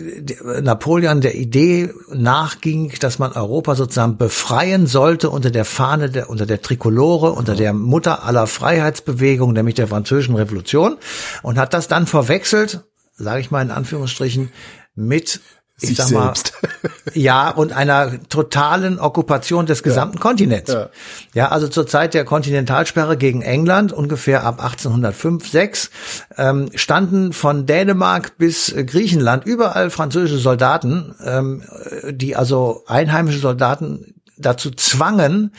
Napoleon 0.61 1.21
der 1.21 1.35
Idee 1.35 1.93
nachging, 2.11 2.93
dass 2.99 3.19
man 3.19 3.31
Europa 3.33 3.75
sozusagen 3.75 4.17
befreien 4.17 4.87
sollte 4.87 5.29
unter 5.29 5.51
der 5.51 5.65
Fahne 5.65 6.09
der 6.09 6.29
unter 6.29 6.45
der 6.45 6.61
Trikolore, 6.61 7.31
unter 7.33 7.55
der 7.55 7.73
Mutter 7.73 8.23
aller 8.25 8.47
Freiheitsbewegungen, 8.47 9.53
nämlich 9.53 9.75
der 9.75 9.87
französischen 9.87 10.35
Revolution 10.35 10.97
und 11.43 11.59
hat 11.59 11.73
das 11.73 11.87
dann 11.87 12.07
verwechselt, 12.07 12.85
sage 13.13 13.39
ich 13.39 13.51
mal 13.51 13.61
in 13.61 13.71
Anführungsstrichen, 13.71 14.51
mit 14.95 15.41
ich 15.79 15.89
sich 15.89 15.98
sag 15.98 16.12
mal, 16.12 16.24
selbst. 16.25 16.53
ja, 17.13 17.50
und 17.50 17.72
einer 17.72 18.12
totalen 18.29 19.00
Okkupation 19.00 19.67
des 19.67 19.84
gesamten 19.84 20.19
Kontinents. 20.19 20.72
Ja. 20.72 20.89
Ja. 21.34 21.48
also 21.50 21.67
zur 21.67 21.86
Zeit 21.86 22.15
der 22.15 22.25
Kontinentalsperre 22.25 23.15
gegen 23.15 23.43
England, 23.43 23.93
ungefähr 23.93 24.43
ab 24.43 24.63
1805, 24.63 25.48
6, 25.48 25.89
ähm, 26.38 26.72
standen 26.74 27.31
von 27.31 27.67
Dänemark 27.67 28.38
bis 28.38 28.72
äh, 28.72 28.86
Griechenland 28.86 29.46
überall 29.46 29.91
französische 29.91 30.39
Soldaten, 30.39 31.13
ähm, 31.24 31.63
die 32.10 32.36
also 32.36 32.84
einheimische 32.88 33.39
Soldaten 33.39 34.15
dazu 34.38 34.72
zwangen, 34.72 35.51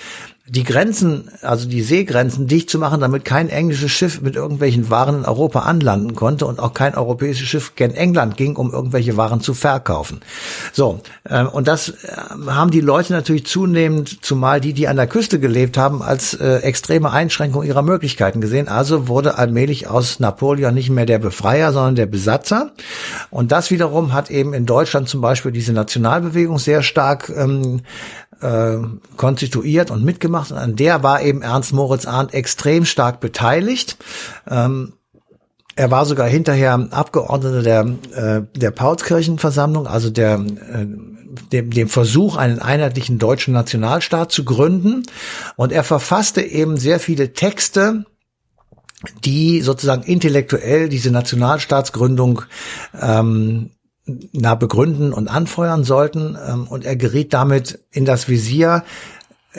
die 0.51 0.65
Grenzen, 0.65 1.31
also 1.43 1.69
die 1.69 1.83
Seegrenzen 1.83 2.47
dicht 2.47 2.71
zu 2.71 2.79
machen, 2.79 3.01
damit 3.01 3.25
kein 3.25 3.51
englisches 3.51 3.91
Schiff 3.91 4.23
mit 4.23 4.35
irgendwelchen 4.35 4.89
Waren 4.89 5.19
in 5.19 5.25
Europa 5.27 5.61
anlanden 5.61 6.15
konnte 6.15 6.47
und 6.47 6.59
auch 6.59 6.73
kein 6.73 6.95
europäisches 6.95 7.47
Schiff 7.47 7.75
gen 7.77 7.95
England 7.95 8.37
ging, 8.37 8.57
um 8.57 8.73
irgendwelche 8.73 9.17
Waren 9.19 9.41
zu 9.41 9.53
verkaufen. 9.53 10.21
So, 10.73 11.01
äh, 11.25 11.45
und 11.45 11.69
das 11.69 11.91
äh, 11.91 11.95
haben 12.47 12.71
die 12.71 12.81
Leute 12.81 13.13
natürlich 13.13 13.47
zunehmend, 13.47 14.25
zumal 14.25 14.61
die, 14.61 14.73
die 14.73 14.89
an 14.89 14.97
der 14.97 15.07
Küste 15.07 15.39
gelebt 15.39 15.77
haben, 15.77 16.03
als 16.03 16.33
äh, 16.35 16.57
extreme 16.59 17.11
Einschränkung 17.11 17.63
ihrer 17.63 17.83
Möglichkeiten 17.83 18.41
gesehen. 18.41 18.69
Also 18.69 19.07
wurde 19.07 19.37
allmählich 19.37 19.87
aus 19.89 20.19
Napoleon 20.19 20.73
nicht 20.73 20.91
mehr 20.91 21.07
der 21.07 21.19
Befreier, 21.19 21.73
sondern 21.73 21.95
der 21.95 22.07
Besatzer. 22.07 22.73
Und 23.31 23.53
das 23.53 23.71
wiederum 23.71 24.15
hat 24.15 24.31
eben 24.31 24.55
in 24.55 24.65
Deutschland 24.65 25.11
zum 25.11 25.21
Beispiel 25.21 25.53
diese 25.53 25.75
Nationalbewegung 25.75 26.59
sehr 26.59 26.83
stark 26.83 27.29
ähm, 27.29 27.83
äh, 28.41 28.79
konstituiert 29.17 29.91
und 29.91 30.05
mitgemacht. 30.05 30.53
Und 30.53 30.59
an 30.59 30.77
der 30.77 31.03
war 31.03 31.23
eben 31.23 31.43
Ernst 31.43 31.73
Moritz 31.73 32.07
Arndt 32.07 32.35
extrem 32.35 32.85
stark 32.85 33.21
beteiligt. 33.21 33.97
Ähm, 34.49 34.95
er 35.77 35.91
war 35.93 36.07
sogar 36.07 36.27
hinterher 36.27 36.89
Abgeordneter 36.91 37.63
der, 37.63 37.81
äh, 38.15 38.43
der 38.59 38.71
Paulskirchenversammlung, 38.73 39.87
also 39.87 40.11
der, 40.11 40.35
äh, 40.35 40.87
dem, 41.53 41.71
dem 41.71 41.89
Versuch, 41.89 42.37
einen 42.37 42.59
einheitlichen 42.59 43.21
deutschen 43.21 43.55
Nationalstaat 43.55 44.33
zu 44.33 44.45
gründen. 44.45 45.05
Und 45.55 45.71
er 45.71 45.85
verfasste 45.85 46.43
eben 46.43 46.79
sehr 46.79 46.99
viele 46.99 47.33
Texte, 47.33 48.05
die 49.25 49.61
sozusagen 49.61 50.03
intellektuell 50.03 50.89
diese 50.89 51.13
Nationalstaatsgründung 51.13 52.43
ähm, 53.01 53.71
na, 54.33 54.55
begründen 54.55 55.13
und 55.13 55.29
anfeuern 55.29 55.85
sollten. 55.85 56.37
Ähm, 56.49 56.67
und 56.67 56.85
er 56.85 56.97
geriet 56.97 57.33
damit 57.33 57.81
in 57.91 58.05
das 58.05 58.29
Visier 58.29 58.85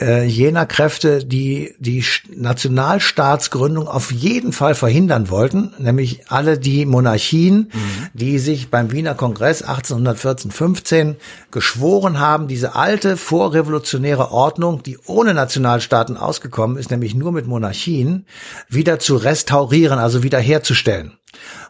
äh, 0.00 0.24
jener 0.24 0.66
Kräfte, 0.66 1.24
die 1.24 1.74
die 1.78 2.04
Nationalstaatsgründung 2.34 3.88
auf 3.88 4.12
jeden 4.12 4.52
Fall 4.52 4.74
verhindern 4.74 5.30
wollten, 5.30 5.72
nämlich 5.78 6.30
alle 6.30 6.58
die 6.58 6.86
Monarchien, 6.86 7.70
mhm. 7.72 8.06
die 8.14 8.38
sich 8.38 8.70
beim 8.70 8.92
Wiener 8.92 9.14
Kongress 9.14 9.64
1814-15 9.64 11.16
geschworen 11.50 12.18
haben, 12.18 12.48
diese 12.48 12.76
alte 12.76 13.16
vorrevolutionäre 13.16 14.30
Ordnung, 14.30 14.82
die 14.82 14.96
ohne 15.06 15.34
Nationalstaaten 15.34 16.16
ausgekommen 16.16 16.78
ist, 16.78 16.90
nämlich 16.90 17.14
nur 17.14 17.32
mit 17.32 17.46
Monarchien, 17.46 18.26
wieder 18.68 19.00
zu 19.00 19.16
restaurieren, 19.16 19.98
also 19.98 20.22
wiederherzustellen. 20.22 21.19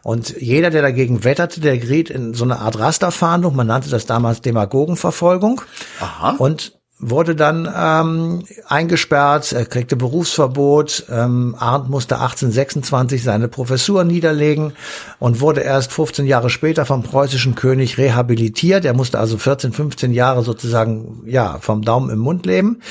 Und 0.03 0.35
jeder, 0.39 0.69
der 0.69 0.81
dagegen 0.81 1.23
wetterte, 1.23 1.61
der 1.61 1.77
geriet 1.77 2.09
in 2.09 2.33
so 2.33 2.43
eine 2.43 2.59
Art 2.59 2.79
Rasterfahndung. 2.79 3.55
Man 3.55 3.67
nannte 3.67 3.89
das 3.89 4.05
damals 4.05 4.41
Demagogenverfolgung. 4.41 5.61
Aha. 5.99 6.35
Und 6.37 6.73
wurde 7.01 7.35
dann 7.35 7.67
ähm, 7.75 8.43
eingesperrt, 8.67 9.51
er 9.53 9.65
kriegte 9.65 9.95
Berufsverbot. 9.95 11.05
Ähm, 11.09 11.55
Arndt 11.57 11.89
musste 11.89 12.15
1826 12.15 13.23
seine 13.23 13.47
Professur 13.47 14.03
niederlegen 14.03 14.73
und 15.17 15.41
wurde 15.41 15.61
erst 15.61 15.91
15 15.91 16.27
Jahre 16.27 16.51
später 16.51 16.85
vom 16.85 17.01
preußischen 17.01 17.55
König 17.55 17.97
rehabilitiert. 17.97 18.85
Er 18.85 18.93
musste 18.93 19.19
also 19.19 19.37
14, 19.37 19.73
15 19.73 20.13
Jahre 20.13 20.43
sozusagen 20.43 21.23
ja 21.25 21.57
vom 21.59 21.81
Daumen 21.81 22.11
im 22.11 22.19
Mund 22.19 22.45
leben. 22.45 22.81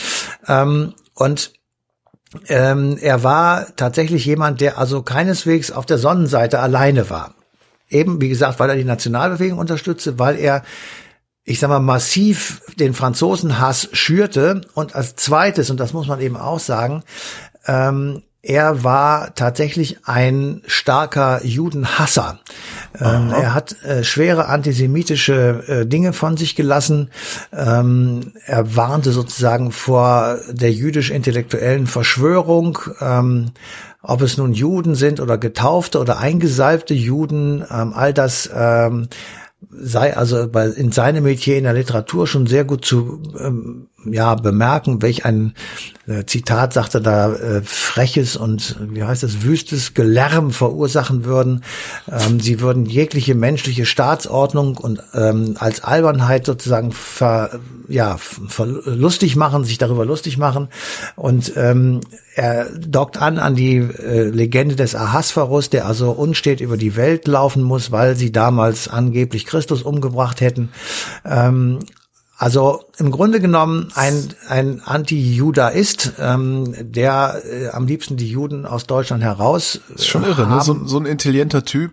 Ähm, 0.49 0.95
und 1.15 1.53
ähm, 2.49 2.97
er 3.01 3.23
war 3.23 3.67
tatsächlich 3.77 4.25
jemand, 4.25 4.61
der 4.61 4.79
also 4.79 5.03
keineswegs 5.03 5.73
auf 5.73 5.87
der 5.87 5.99
Sonnenseite 5.99 6.61
alleine 6.61 7.11
war. 7.11 7.35
Eben, 7.89 8.21
wie 8.21 8.29
gesagt, 8.29 8.61
weil 8.61 8.71
er 8.71 8.77
die 8.77 8.85
Nationalbewegung 8.85 9.59
unterstützte, 9.59 10.19
weil 10.19 10.39
er, 10.39 10.63
ich 11.45 11.59
sag 11.59 11.69
mal, 11.69 11.81
massiv 11.81 12.63
den 12.79 12.95
Franzosenhass 12.95 13.89
schürte 13.93 14.61
und 14.75 14.95
als 14.95 15.17
zweites, 15.17 15.71
und 15.71 15.81
das 15.81 15.93
muss 15.93 16.07
man 16.07 16.21
eben 16.21 16.37
auch 16.37 16.61
sagen, 16.61 17.03
ähm, 17.67 18.23
er 18.43 18.85
war 18.85 19.35
tatsächlich 19.35 19.99
ein 20.05 20.63
starker 20.67 21.45
Judenhasser. 21.45 22.39
Ähm, 22.99 23.31
er 23.31 23.55
hat 23.55 23.77
äh, 23.85 24.03
schwere 24.03 24.47
antisemitische 24.47 25.65
äh, 25.67 25.87
Dinge 25.87 26.15
von 26.15 26.39
sich 26.39 26.57
gelassen. 26.57 27.11
Ähm, 27.53 28.33
er 28.47 28.77
warnte 28.77 29.13
sozusagen 29.13 29.73
vor 29.73 30.39
der 30.49 30.73
jüdisch-intellektuellen 30.73 31.87
Verschwörung. 31.87 32.79
Ähm, 33.01 33.53
ob 34.03 34.23
es 34.23 34.39
nun 34.39 34.55
Juden 34.55 34.95
sind 34.95 35.21
oder 35.21 35.37
getaufte 35.37 35.99
oder 35.99 36.19
eingesalbte 36.19 36.95
Juden, 36.95 37.63
ähm, 37.71 37.93
all 37.93 38.15
das 38.15 38.49
ähm, 38.55 39.09
sei 39.69 40.17
also 40.17 40.49
bei, 40.49 40.69
in 40.69 40.91
seinem 40.91 41.25
Metier 41.25 41.59
in 41.59 41.65
der 41.65 41.75
Literatur 41.75 42.27
schon 42.27 42.47
sehr 42.47 42.65
gut 42.65 42.85
zu 42.85 43.23
ähm, 43.39 43.89
ja 44.05 44.35
bemerken, 44.35 45.03
welch 45.03 45.25
ein 45.25 45.55
äh, 46.07 46.25
Zitat 46.25 46.73
sagte 46.73 47.01
da 47.01 47.33
äh, 47.35 47.63
freches 47.63 48.37
und 48.37 48.77
wie 48.81 49.05
heißt 49.05 49.23
es 49.23 49.43
wüstes 49.43 49.95
Gelärm 49.95 50.51
verursachen 50.51 51.25
würden. 51.25 51.63
Ähm, 52.11 52.41
sie 52.41 52.61
würden 52.61 52.87
jegliche 52.87 53.35
menschliche 53.35 53.87
Staatsordnung 53.87 54.77
und 54.77 55.03
ähm, 55.15 55.57
als 55.59 55.85
Albernheit 55.85 56.47
sozusagen 56.47 56.93
ver, 56.93 57.61
ja 57.89 58.17
ver, 58.17 58.67
lustig 58.67 59.37
machen, 59.37 59.65
sich 59.65 59.79
darüber 59.79 60.05
lustig 60.05 60.39
machen 60.39 60.69
und 61.17 61.53
ähm, 61.57 62.01
er 62.35 62.67
dockt 62.79 63.21
an 63.21 63.39
an 63.39 63.55
die 63.55 63.77
äh, 63.77 64.31
Legende 64.31 64.77
des 64.77 64.95
Ahasverus, 64.95 65.69
der 65.69 65.87
also 65.87 66.13
unstet 66.13 66.61
über 66.61 66.77
die 66.77 66.97
Welt 66.97 67.27
laufen 67.27 67.63
muss, 67.63 67.93
weil 67.93 68.17
sie 68.17 68.33
damals 68.33 68.89
angeblich 68.89 69.47
Christus 69.47 69.83
umgebracht 69.83 70.41
hätten. 70.41 70.71
Ähm, 71.25 71.81
also 72.41 72.85
im 72.97 73.11
Grunde 73.11 73.39
genommen 73.39 73.93
ein, 73.95 74.33
ein 74.49 74.81
Anti-Judaist, 74.83 76.15
ähm, 76.19 76.75
der 76.81 77.43
äh, 77.45 77.69
am 77.69 77.87
liebsten 77.87 78.17
die 78.17 78.31
Juden 78.31 78.65
aus 78.65 78.87
Deutschland 78.87 79.23
heraus. 79.23 79.79
ist 79.95 80.07
schon 80.07 80.25
irre, 80.25 80.47
ne? 80.47 80.63
so, 80.63 80.87
so 80.87 80.99
ein 80.99 81.05
intelligenter 81.05 81.67
Typ 81.67 81.93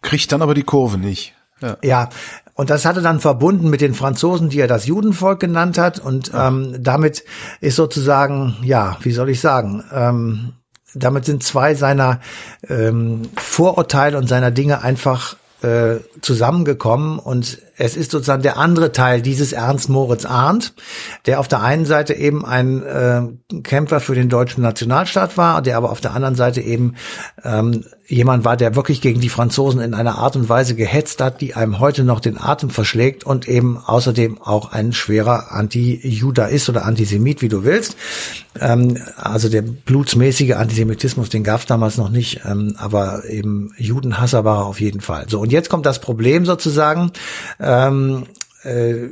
kriegt 0.00 0.32
dann 0.32 0.42
aber 0.42 0.54
die 0.54 0.64
Kurve 0.64 0.98
nicht. 0.98 1.34
Ja. 1.60 1.76
ja, 1.80 2.08
und 2.54 2.70
das 2.70 2.84
hatte 2.84 3.02
dann 3.02 3.20
verbunden 3.20 3.70
mit 3.70 3.80
den 3.80 3.94
Franzosen, 3.94 4.48
die 4.48 4.58
er 4.58 4.66
das 4.66 4.86
Judenvolk 4.86 5.38
genannt 5.38 5.78
hat. 5.78 6.00
Und 6.00 6.32
ähm, 6.34 6.74
damit 6.80 7.22
ist 7.60 7.76
sozusagen, 7.76 8.56
ja, 8.64 8.96
wie 9.02 9.12
soll 9.12 9.30
ich 9.30 9.40
sagen, 9.40 9.84
ähm, 9.92 10.54
damit 10.92 11.24
sind 11.24 11.44
zwei 11.44 11.76
seiner 11.76 12.18
ähm, 12.68 13.22
Vorurteile 13.36 14.18
und 14.18 14.26
seiner 14.26 14.50
Dinge 14.50 14.82
einfach 14.82 15.36
äh, 15.62 16.00
zusammengekommen 16.20 17.20
und 17.20 17.58
es 17.82 17.96
ist 17.96 18.12
sozusagen 18.12 18.42
der 18.42 18.58
andere 18.58 18.92
Teil 18.92 19.22
dieses 19.22 19.52
Ernst 19.52 19.88
Moritz 19.88 20.24
Arndt, 20.24 20.72
der 21.26 21.40
auf 21.40 21.48
der 21.48 21.62
einen 21.62 21.84
Seite 21.84 22.14
eben 22.14 22.44
ein 22.44 22.80
äh, 22.84 23.22
Kämpfer 23.62 23.98
für 23.98 24.14
den 24.14 24.28
deutschen 24.28 24.62
Nationalstaat 24.62 25.36
war, 25.36 25.62
der 25.62 25.78
aber 25.78 25.90
auf 25.90 26.00
der 26.00 26.14
anderen 26.14 26.36
Seite 26.36 26.60
eben 26.60 26.94
ähm, 27.42 27.84
jemand 28.06 28.44
war, 28.44 28.56
der 28.56 28.76
wirklich 28.76 29.00
gegen 29.00 29.20
die 29.20 29.28
Franzosen 29.28 29.80
in 29.80 29.94
einer 29.94 30.18
Art 30.18 30.36
und 30.36 30.48
Weise 30.48 30.74
gehetzt 30.74 31.20
hat, 31.20 31.40
die 31.40 31.54
einem 31.54 31.80
heute 31.80 32.04
noch 32.04 32.20
den 32.20 32.38
Atem 32.38 32.70
verschlägt 32.70 33.24
und 33.24 33.48
eben 33.48 33.78
außerdem 33.78 34.40
auch 34.40 34.70
ein 34.70 34.92
schwerer 34.92 35.50
Anti-Juda 35.50 36.44
ist 36.46 36.68
oder 36.68 36.84
Antisemit, 36.84 37.42
wie 37.42 37.48
du 37.48 37.64
willst. 37.64 37.96
Ähm, 38.60 38.98
also 39.16 39.48
der 39.48 39.62
blutsmäßige 39.62 40.52
Antisemitismus, 40.52 41.30
den 41.30 41.42
gab 41.42 41.60
es 41.60 41.66
damals 41.66 41.96
noch 41.96 42.10
nicht, 42.10 42.42
ähm, 42.44 42.74
aber 42.76 43.24
eben 43.28 43.72
Judenhasser 43.78 44.44
war 44.44 44.58
er 44.58 44.66
auf 44.66 44.80
jeden 44.80 45.00
Fall. 45.00 45.24
So, 45.28 45.40
und 45.40 45.50
jetzt 45.50 45.70
kommt 45.70 45.86
das 45.86 46.00
Problem 46.00 46.44
sozusagen, 46.44 47.12
ähm, 47.72 48.26
äh, 48.64 49.10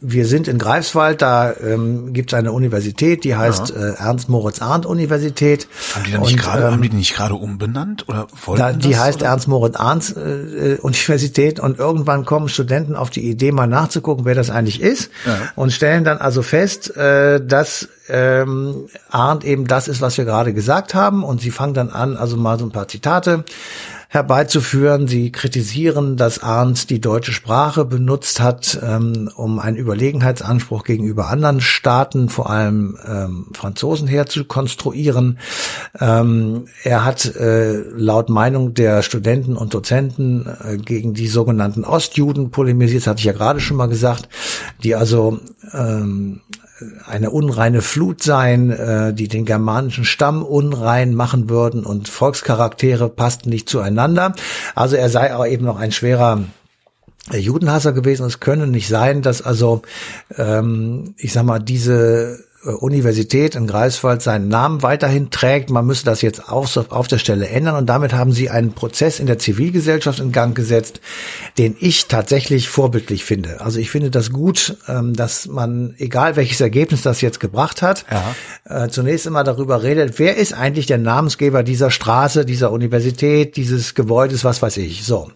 wir 0.00 0.26
sind 0.26 0.48
in 0.48 0.58
Greifswald, 0.58 1.22
da 1.22 1.52
ähm, 1.52 2.12
gibt 2.12 2.32
es 2.32 2.38
eine 2.38 2.50
Universität, 2.52 3.24
die 3.24 3.34
heißt 3.34 3.70
äh, 3.70 3.94
Ernst-Moritz-Arndt-Universität. 3.94 5.66
Haben 5.94 6.04
die 6.04 6.12
dann 6.12 6.20
nicht 6.22 6.38
gerade, 6.38 6.64
ähm, 6.64 6.72
haben 6.72 6.82
die 6.82 6.90
nicht 6.90 7.14
gerade 7.14 7.34
umbenannt 7.34 8.06
oder 8.08 8.26
da, 8.56 8.72
Die 8.72 8.90
das, 8.90 9.00
heißt 9.00 9.22
Ernst-Moritz-Arndt-Universität 9.22 11.58
äh, 11.58 11.62
und 11.62 11.78
irgendwann 11.78 12.26
kommen 12.26 12.50
Studenten 12.50 12.96
auf 12.96 13.08
die 13.10 13.30
Idee, 13.30 13.52
mal 13.52 13.66
nachzugucken, 13.66 14.26
wer 14.26 14.34
das 14.34 14.50
eigentlich 14.50 14.82
ist 14.82 15.10
ja. 15.24 15.38
und 15.54 15.72
stellen 15.72 16.04
dann 16.04 16.18
also 16.18 16.42
fest, 16.42 16.94
äh, 16.96 17.42
dass 17.44 17.88
ähm, 18.10 18.88
Arndt 19.10 19.44
eben 19.44 19.66
das 19.66 19.88
ist, 19.88 20.02
was 20.02 20.18
wir 20.18 20.26
gerade 20.26 20.52
gesagt 20.52 20.94
haben 20.94 21.24
und 21.24 21.40
sie 21.40 21.50
fangen 21.50 21.72
dann 21.74 21.90
an, 21.90 22.16
also 22.16 22.36
mal 22.36 22.58
so 22.58 22.66
ein 22.66 22.72
paar 22.72 22.88
Zitate 22.88 23.44
herbeizuführen. 24.08 25.06
Sie 25.06 25.30
kritisieren, 25.30 26.16
dass 26.16 26.42
Arndt 26.42 26.88
die 26.88 27.00
deutsche 27.00 27.32
Sprache 27.32 27.84
benutzt 27.84 28.40
hat, 28.40 28.78
ähm, 28.82 29.30
um 29.36 29.58
einen 29.58 29.76
Überlegenheitsanspruch 29.76 30.82
gegenüber 30.84 31.28
anderen 31.28 31.60
Staaten, 31.60 32.30
vor 32.30 32.48
allem 32.48 32.98
ähm, 33.06 33.46
Franzosen, 33.52 34.08
herzukonstruieren. 34.08 35.38
Ähm, 36.00 36.64
er 36.84 37.04
hat 37.04 37.26
äh, 37.36 37.82
laut 37.96 38.30
Meinung 38.30 38.72
der 38.72 39.02
Studenten 39.02 39.56
und 39.56 39.74
Dozenten 39.74 40.46
äh, 40.46 40.78
gegen 40.78 41.12
die 41.12 41.28
sogenannten 41.28 41.84
Ostjuden 41.84 42.50
polemisiert, 42.50 43.02
das 43.02 43.08
hatte 43.08 43.20
ich 43.20 43.26
ja 43.26 43.32
gerade 43.32 43.60
schon 43.60 43.76
mal 43.76 43.88
gesagt, 43.88 44.28
die 44.82 44.94
also 44.94 45.38
ähm, 45.74 46.40
eine 47.06 47.30
unreine 47.30 47.82
Flut 47.82 48.22
sein, 48.22 48.70
äh, 48.70 49.12
die 49.12 49.28
den 49.28 49.44
germanischen 49.44 50.04
Stamm 50.04 50.42
unrein 50.42 51.14
machen 51.14 51.48
würden 51.48 51.84
und 51.84 52.08
Volkscharaktere 52.08 53.08
passten 53.08 53.50
nicht 53.50 53.68
zueinander. 53.68 54.34
Also 54.74 54.96
er 54.96 55.10
sei 55.10 55.32
aber 55.32 55.48
eben 55.48 55.64
noch 55.64 55.78
ein 55.78 55.92
schwerer 55.92 56.44
äh, 57.32 57.38
Judenhasser 57.38 57.92
gewesen. 57.92 58.26
Es 58.26 58.40
könne 58.40 58.66
nicht 58.66 58.88
sein, 58.88 59.22
dass 59.22 59.42
also, 59.42 59.82
ähm, 60.36 61.14
ich 61.16 61.32
sag 61.32 61.44
mal, 61.44 61.58
diese 61.58 62.44
Universität 62.64 63.54
in 63.54 63.68
Greifswald 63.68 64.20
seinen 64.20 64.48
Namen 64.48 64.82
weiterhin 64.82 65.30
trägt. 65.30 65.70
Man 65.70 65.86
müsse 65.86 66.04
das 66.04 66.22
jetzt 66.22 66.48
auf, 66.48 66.76
auf 66.90 67.06
der 67.06 67.18
Stelle 67.18 67.48
ändern 67.48 67.76
und 67.76 67.86
damit 67.86 68.12
haben 68.12 68.32
sie 68.32 68.50
einen 68.50 68.72
Prozess 68.72 69.20
in 69.20 69.26
der 69.26 69.38
Zivilgesellschaft 69.38 70.18
in 70.18 70.32
Gang 70.32 70.56
gesetzt, 70.56 71.00
den 71.56 71.76
ich 71.78 72.06
tatsächlich 72.06 72.68
vorbildlich 72.68 73.24
finde. 73.24 73.60
Also 73.60 73.78
ich 73.78 73.90
finde 73.90 74.10
das 74.10 74.32
gut, 74.32 74.76
ähm, 74.88 75.14
dass 75.14 75.46
man, 75.46 75.94
egal 75.98 76.34
welches 76.34 76.60
Ergebnis 76.60 77.02
das 77.02 77.20
jetzt 77.20 77.38
gebracht 77.38 77.80
hat, 77.80 78.04
ja. 78.10 78.84
Äh, 78.84 78.88
zunächst 78.88 79.26
immer 79.26 79.44
darüber 79.44 79.84
redet, 79.84 80.18
wer 80.18 80.36
ist 80.36 80.52
eigentlich 80.52 80.86
der 80.86 80.98
Namensgeber 80.98 81.62
dieser 81.62 81.92
Straße, 81.92 82.44
dieser 82.44 82.72
Universität, 82.72 83.56
dieses 83.56 83.94
Gebäudes, 83.94 84.42
was 84.42 84.60
weiß 84.60 84.78
ich. 84.78 85.04
So. 85.04 85.30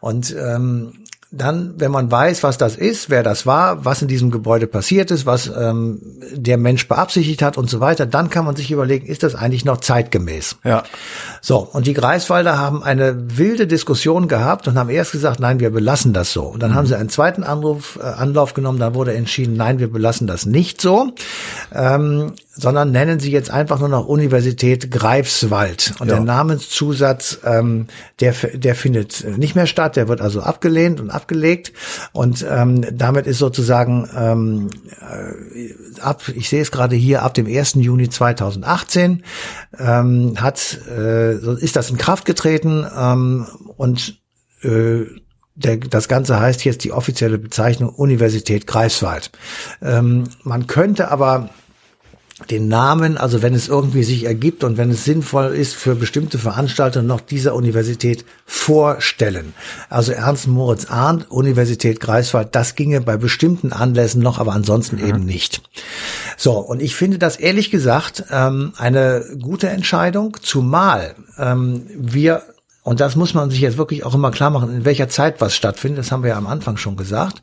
Und 0.00 0.34
ähm, 0.36 0.92
dann, 1.36 1.74
wenn 1.78 1.90
man 1.90 2.10
weiß, 2.10 2.42
was 2.42 2.58
das 2.58 2.76
ist, 2.76 3.10
wer 3.10 3.22
das 3.22 3.46
war, 3.46 3.84
was 3.84 4.02
in 4.02 4.08
diesem 4.08 4.30
Gebäude 4.30 4.66
passiert 4.66 5.10
ist, 5.10 5.26
was 5.26 5.48
ähm, 5.48 6.00
der 6.32 6.56
Mensch 6.58 6.86
beabsichtigt 6.86 7.42
hat 7.42 7.58
und 7.58 7.68
so 7.68 7.80
weiter, 7.80 8.06
dann 8.06 8.30
kann 8.30 8.44
man 8.44 8.56
sich 8.56 8.70
überlegen, 8.70 9.06
ist 9.06 9.22
das 9.22 9.34
eigentlich 9.34 9.64
noch 9.64 9.78
zeitgemäß? 9.78 10.56
Ja. 10.64 10.84
So, 11.40 11.58
und 11.58 11.86
die 11.86 11.94
Greifswalder 11.94 12.58
haben 12.58 12.82
eine 12.82 13.36
wilde 13.36 13.66
Diskussion 13.66 14.28
gehabt 14.28 14.68
und 14.68 14.78
haben 14.78 14.90
erst 14.90 15.12
gesagt, 15.12 15.40
nein, 15.40 15.60
wir 15.60 15.70
belassen 15.70 16.12
das 16.12 16.32
so. 16.32 16.44
Und 16.44 16.62
dann 16.62 16.70
mhm. 16.70 16.74
haben 16.76 16.86
sie 16.86 16.96
einen 16.96 17.08
zweiten 17.08 17.42
Anruf, 17.42 17.98
äh, 18.00 18.06
Anlauf 18.06 18.54
genommen, 18.54 18.78
da 18.78 18.94
wurde 18.94 19.14
entschieden, 19.14 19.56
nein, 19.56 19.78
wir 19.78 19.90
belassen 19.90 20.26
das 20.26 20.46
nicht 20.46 20.80
so. 20.80 21.12
Ähm, 21.72 22.32
sondern 22.56 22.92
nennen 22.92 23.20
sie 23.20 23.30
jetzt 23.30 23.50
einfach 23.50 23.80
nur 23.80 23.88
noch 23.88 24.06
Universität 24.06 24.90
Greifswald. 24.90 25.94
Und 25.98 26.08
ja. 26.08 26.16
der 26.16 26.24
Namenszusatz, 26.24 27.40
ähm, 27.44 27.88
der, 28.20 28.32
der 28.54 28.74
findet 28.74 29.24
nicht 29.36 29.54
mehr 29.54 29.66
statt, 29.66 29.96
der 29.96 30.08
wird 30.08 30.20
also 30.20 30.40
abgelehnt 30.40 31.00
und 31.00 31.10
abgelegt. 31.10 31.72
Und 32.12 32.44
ähm, 32.48 32.84
damit 32.92 33.26
ist 33.26 33.38
sozusagen 33.38 34.08
ähm, 34.16 34.70
äh, 35.00 36.00
ab, 36.00 36.22
ich 36.34 36.48
sehe 36.48 36.62
es 36.62 36.70
gerade 36.70 36.96
hier, 36.96 37.22
ab 37.22 37.34
dem 37.34 37.46
1. 37.46 37.74
Juni 37.74 38.08
2018 38.08 39.24
ähm, 39.78 40.34
hat, 40.36 40.78
äh, 40.88 41.34
ist 41.56 41.76
das 41.76 41.90
in 41.90 41.98
Kraft 41.98 42.24
getreten 42.24 42.86
ähm, 42.96 43.46
und 43.76 44.20
äh, 44.62 45.06
der, 45.56 45.76
das 45.76 46.08
Ganze 46.08 46.40
heißt 46.40 46.64
jetzt 46.64 46.82
die 46.82 46.92
offizielle 46.92 47.38
Bezeichnung 47.38 47.90
Universität 47.90 48.66
Greifswald. 48.66 49.30
Ähm, 49.80 50.24
man 50.42 50.66
könnte 50.66 51.10
aber 51.10 51.50
den 52.50 52.66
Namen, 52.66 53.16
also 53.16 53.42
wenn 53.42 53.54
es 53.54 53.68
irgendwie 53.68 54.02
sich 54.02 54.24
ergibt 54.24 54.64
und 54.64 54.76
wenn 54.76 54.90
es 54.90 55.04
sinnvoll 55.04 55.54
ist 55.54 55.74
für 55.74 55.94
bestimmte 55.94 56.36
Veranstaltungen 56.36 57.06
noch 57.06 57.20
dieser 57.20 57.54
Universität 57.54 58.24
vorstellen. 58.44 59.54
Also 59.88 60.10
Ernst 60.10 60.48
Moritz 60.48 60.86
Arndt, 60.86 61.30
Universität 61.30 62.00
Greifswald, 62.00 62.48
das 62.56 62.74
ginge 62.74 63.00
bei 63.00 63.16
bestimmten 63.16 63.72
Anlässen 63.72 64.20
noch, 64.20 64.40
aber 64.40 64.52
ansonsten 64.52 64.96
mhm. 64.96 65.06
eben 65.06 65.24
nicht. 65.24 65.62
So, 66.36 66.58
und 66.58 66.82
ich 66.82 66.96
finde 66.96 67.18
das 67.18 67.36
ehrlich 67.36 67.70
gesagt 67.70 68.24
ähm, 68.30 68.72
eine 68.78 69.24
gute 69.40 69.68
Entscheidung, 69.68 70.36
zumal 70.42 71.14
ähm, 71.38 71.86
wir 71.96 72.42
und 72.82 73.00
das 73.00 73.16
muss 73.16 73.32
man 73.32 73.48
sich 73.48 73.60
jetzt 73.60 73.78
wirklich 73.78 74.04
auch 74.04 74.14
immer 74.14 74.30
klar 74.30 74.50
machen, 74.50 74.74
in 74.74 74.84
welcher 74.84 75.08
Zeit 75.08 75.40
was 75.40 75.56
stattfindet. 75.56 76.00
Das 76.00 76.12
haben 76.12 76.22
wir 76.22 76.30
ja 76.30 76.36
am 76.36 76.46
Anfang 76.46 76.76
schon 76.76 76.96
gesagt. 76.96 77.42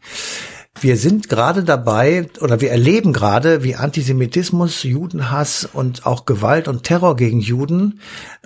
Wir 0.79 0.97
sind 0.97 1.27
gerade 1.27 1.63
dabei 1.63 2.29
oder 2.39 2.61
wir 2.61 2.71
erleben 2.71 3.11
gerade, 3.11 3.61
wie 3.61 3.75
Antisemitismus, 3.75 4.83
Judenhass 4.83 5.67
und 5.71 6.05
auch 6.05 6.25
Gewalt 6.25 6.67
und 6.67 6.83
Terror 6.83 7.17
gegen 7.17 7.39
Juden, 7.39 7.99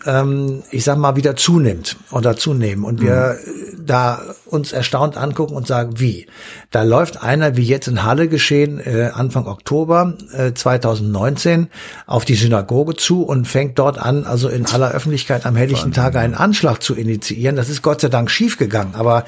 ähm, 0.05 0.63
ich 0.71 0.83
sag 0.83 0.97
mal, 0.97 1.15
wieder 1.15 1.35
zunimmt 1.35 1.97
oder 2.11 2.35
zunehmen. 2.35 2.83
Und 2.83 2.99
wir 2.99 3.37
mhm. 3.45 3.85
da 3.85 4.21
uns 4.45 4.73
erstaunt 4.73 5.17
angucken 5.17 5.55
und 5.55 5.67
sagen, 5.67 5.99
wie? 5.99 6.25
Da 6.71 6.81
läuft 6.81 7.21
einer, 7.21 7.57
wie 7.57 7.63
jetzt 7.63 7.87
in 7.87 8.03
Halle 8.03 8.27
geschehen, 8.27 8.79
äh, 8.79 9.11
Anfang 9.13 9.45
Oktober 9.45 10.17
äh, 10.33 10.51
2019, 10.51 11.67
auf 12.07 12.25
die 12.25 12.35
Synagoge 12.35 12.95
zu 12.95 13.23
und 13.23 13.47
fängt 13.47 13.77
dort 13.79 13.99
an, 13.99 14.25
also 14.25 14.49
in 14.49 14.65
aller 14.65 14.91
Öffentlichkeit 14.91 15.45
am 15.45 15.55
helllichen 15.55 15.93
Tage 15.93 16.19
einen 16.19 16.33
Anschlag 16.33 16.81
zu 16.81 16.95
initiieren. 16.95 17.55
Das 17.55 17.69
ist 17.69 17.83
Gott 17.83 18.01
sei 18.01 18.09
Dank 18.09 18.31
schiefgegangen, 18.31 18.95
aber 18.95 19.25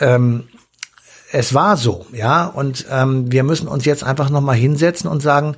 ähm, 0.00 0.44
es 1.32 1.54
war 1.54 1.78
so, 1.78 2.04
ja, 2.12 2.46
und 2.46 2.86
ähm, 2.90 3.32
wir 3.32 3.42
müssen 3.42 3.66
uns 3.66 3.86
jetzt 3.86 4.04
einfach 4.04 4.28
nochmal 4.28 4.56
hinsetzen 4.56 5.08
und 5.08 5.22
sagen, 5.22 5.56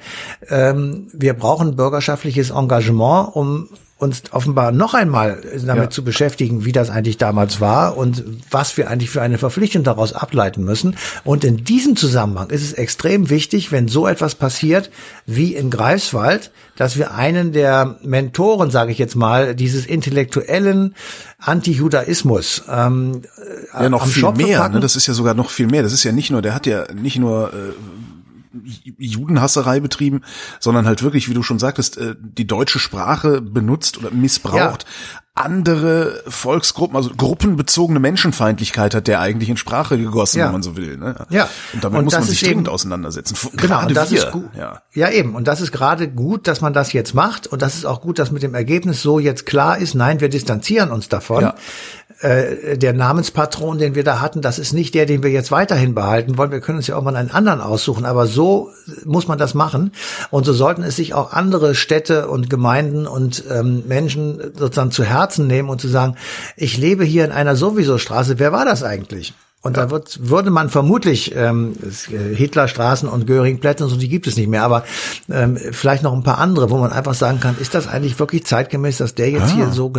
ähm, 0.48 1.08
wir 1.12 1.34
brauchen 1.34 1.74
bürgerschaftliches 1.74 2.50
Engagement, 2.50 3.34
um 3.34 3.68
uns 3.96 4.22
offenbar 4.32 4.72
noch 4.72 4.94
einmal 4.94 5.40
damit 5.64 5.84
ja. 5.84 5.90
zu 5.90 6.02
beschäftigen, 6.02 6.64
wie 6.64 6.72
das 6.72 6.90
eigentlich 6.90 7.16
damals 7.16 7.60
war 7.60 7.96
und 7.96 8.24
was 8.50 8.76
wir 8.76 8.90
eigentlich 8.90 9.10
für 9.10 9.22
eine 9.22 9.38
Verpflichtung 9.38 9.84
daraus 9.84 10.12
ableiten 10.12 10.64
müssen. 10.64 10.96
Und 11.22 11.44
in 11.44 11.64
diesem 11.64 11.94
Zusammenhang 11.94 12.50
ist 12.50 12.62
es 12.62 12.72
extrem 12.72 13.30
wichtig, 13.30 13.70
wenn 13.70 13.86
so 13.86 14.08
etwas 14.08 14.34
passiert 14.34 14.90
wie 15.26 15.54
in 15.54 15.70
Greifswald, 15.70 16.50
dass 16.76 16.98
wir 16.98 17.14
einen 17.14 17.52
der 17.52 17.96
Mentoren, 18.02 18.70
sage 18.70 18.90
ich 18.90 18.98
jetzt 18.98 19.14
mal, 19.14 19.54
dieses 19.54 19.86
intellektuellen 19.86 20.96
Antijudaismus 21.38 22.64
ähm, 22.68 23.22
ja 23.72 23.88
noch 23.88 24.06
viel 24.06 24.22
Shop 24.22 24.36
mehr. 24.36 24.68
Ne? 24.68 24.80
Das 24.80 24.96
ist 24.96 25.06
ja 25.06 25.14
sogar 25.14 25.34
noch 25.34 25.50
viel 25.50 25.68
mehr. 25.68 25.84
Das 25.84 25.92
ist 25.92 26.02
ja 26.02 26.10
nicht 26.10 26.30
nur, 26.30 26.42
der 26.42 26.54
hat 26.54 26.66
ja 26.66 26.92
nicht 26.92 27.18
nur 27.18 27.52
äh, 27.52 27.72
Judenhasserei 28.98 29.80
betrieben, 29.80 30.22
sondern 30.60 30.86
halt 30.86 31.02
wirklich, 31.02 31.28
wie 31.28 31.34
du 31.34 31.42
schon 31.42 31.58
sagtest, 31.58 31.98
äh, 31.98 32.14
die 32.20 32.46
deutsche 32.46 32.78
Sprache 32.78 33.40
benutzt 33.40 33.98
oder 33.98 34.10
missbraucht. 34.10 34.84
Ja. 34.84 35.20
Andere 35.36 36.22
Volksgruppen, 36.28 36.96
also 36.96 37.10
gruppenbezogene 37.10 37.98
Menschenfeindlichkeit 37.98 38.94
hat 38.94 39.08
der 39.08 39.20
eigentlich 39.20 39.48
in 39.48 39.56
Sprache 39.56 39.98
gegossen, 39.98 40.38
ja. 40.38 40.44
wenn 40.44 40.52
man 40.52 40.62
so 40.62 40.76
will. 40.76 40.96
Ne? 40.96 41.26
Ja. 41.28 41.48
Und 41.72 41.82
damit 41.82 41.98
und 41.98 42.04
muss 42.04 42.14
man 42.14 42.22
sich 42.22 42.40
dringend 42.40 42.68
auseinandersetzen. 42.68 43.36
Genau, 43.56 43.80
gerade 43.80 43.94
das 43.94 44.12
wir. 44.12 44.26
Ist 44.26 44.30
gut. 44.30 44.48
Ja. 44.56 44.82
ja, 44.92 45.10
eben. 45.10 45.34
Und 45.34 45.48
das 45.48 45.60
ist 45.60 45.72
gerade 45.72 46.08
gut, 46.08 46.46
dass 46.46 46.60
man 46.60 46.72
das 46.72 46.92
jetzt 46.92 47.14
macht. 47.14 47.48
Und 47.48 47.62
das 47.62 47.74
ist 47.74 47.84
auch 47.84 48.00
gut, 48.00 48.20
dass 48.20 48.30
mit 48.30 48.44
dem 48.44 48.54
Ergebnis 48.54 49.02
so 49.02 49.18
jetzt 49.18 49.44
klar 49.44 49.76
ist, 49.76 49.96
nein, 49.96 50.20
wir 50.20 50.28
distanzieren 50.28 50.92
uns 50.92 51.08
davon. 51.08 51.42
Ja. 51.42 51.54
Äh, 52.20 52.78
der 52.78 52.92
Namenspatron, 52.92 53.78
den 53.78 53.94
wir 53.94 54.04
da 54.04 54.20
hatten, 54.20 54.40
das 54.40 54.58
ist 54.58 54.72
nicht 54.72 54.94
der, 54.94 55.06
den 55.06 55.22
wir 55.22 55.30
jetzt 55.30 55.50
weiterhin 55.50 55.94
behalten 55.94 56.38
wollen. 56.38 56.50
Wir 56.50 56.60
können 56.60 56.78
uns 56.78 56.86
ja 56.86 56.96
auch 56.96 57.02
mal 57.02 57.16
einen 57.16 57.30
anderen 57.30 57.60
aussuchen, 57.60 58.04
aber 58.04 58.26
so 58.26 58.70
muss 59.04 59.28
man 59.28 59.38
das 59.38 59.54
machen. 59.54 59.92
Und 60.30 60.44
so 60.44 60.52
sollten 60.52 60.82
es 60.82 60.96
sich 60.96 61.14
auch 61.14 61.32
andere 61.32 61.74
Städte 61.74 62.28
und 62.28 62.48
Gemeinden 62.50 63.06
und 63.06 63.44
ähm, 63.50 63.84
Menschen 63.86 64.52
sozusagen 64.56 64.90
zu 64.90 65.04
Herzen 65.04 65.46
nehmen 65.46 65.68
und 65.68 65.80
zu 65.80 65.88
sagen, 65.88 66.16
ich 66.56 66.76
lebe 66.76 67.04
hier 67.04 67.24
in 67.24 67.32
einer 67.32 67.56
sowieso 67.56 67.98
Straße. 67.98 68.38
Wer 68.38 68.52
war 68.52 68.64
das 68.64 68.82
eigentlich? 68.82 69.34
Und 69.64 69.78
ja. 69.78 69.84
da 69.84 69.90
wird, 69.90 70.28
würde 70.28 70.50
man 70.50 70.68
vermutlich 70.68 71.34
ähm, 71.34 71.72
äh, 71.82 72.34
Hitlerstraßen 72.34 73.08
und 73.08 73.26
Göringplätze 73.26 73.84
und 73.84 73.88
so, 73.88 73.96
die 73.96 74.10
gibt 74.10 74.26
es 74.26 74.36
nicht 74.36 74.48
mehr, 74.48 74.62
aber 74.62 74.84
ähm, 75.30 75.56
vielleicht 75.56 76.02
noch 76.02 76.12
ein 76.12 76.22
paar 76.22 76.36
andere, 76.36 76.68
wo 76.68 76.76
man 76.76 76.92
einfach 76.92 77.14
sagen 77.14 77.40
kann, 77.40 77.56
ist 77.58 77.72
das 77.72 77.88
eigentlich 77.88 78.18
wirklich 78.18 78.44
zeitgemäß, 78.44 78.98
dass 78.98 79.14
der 79.14 79.30
jetzt 79.30 79.52
ah. 79.52 79.54
hier 79.54 79.70
so 79.70 79.90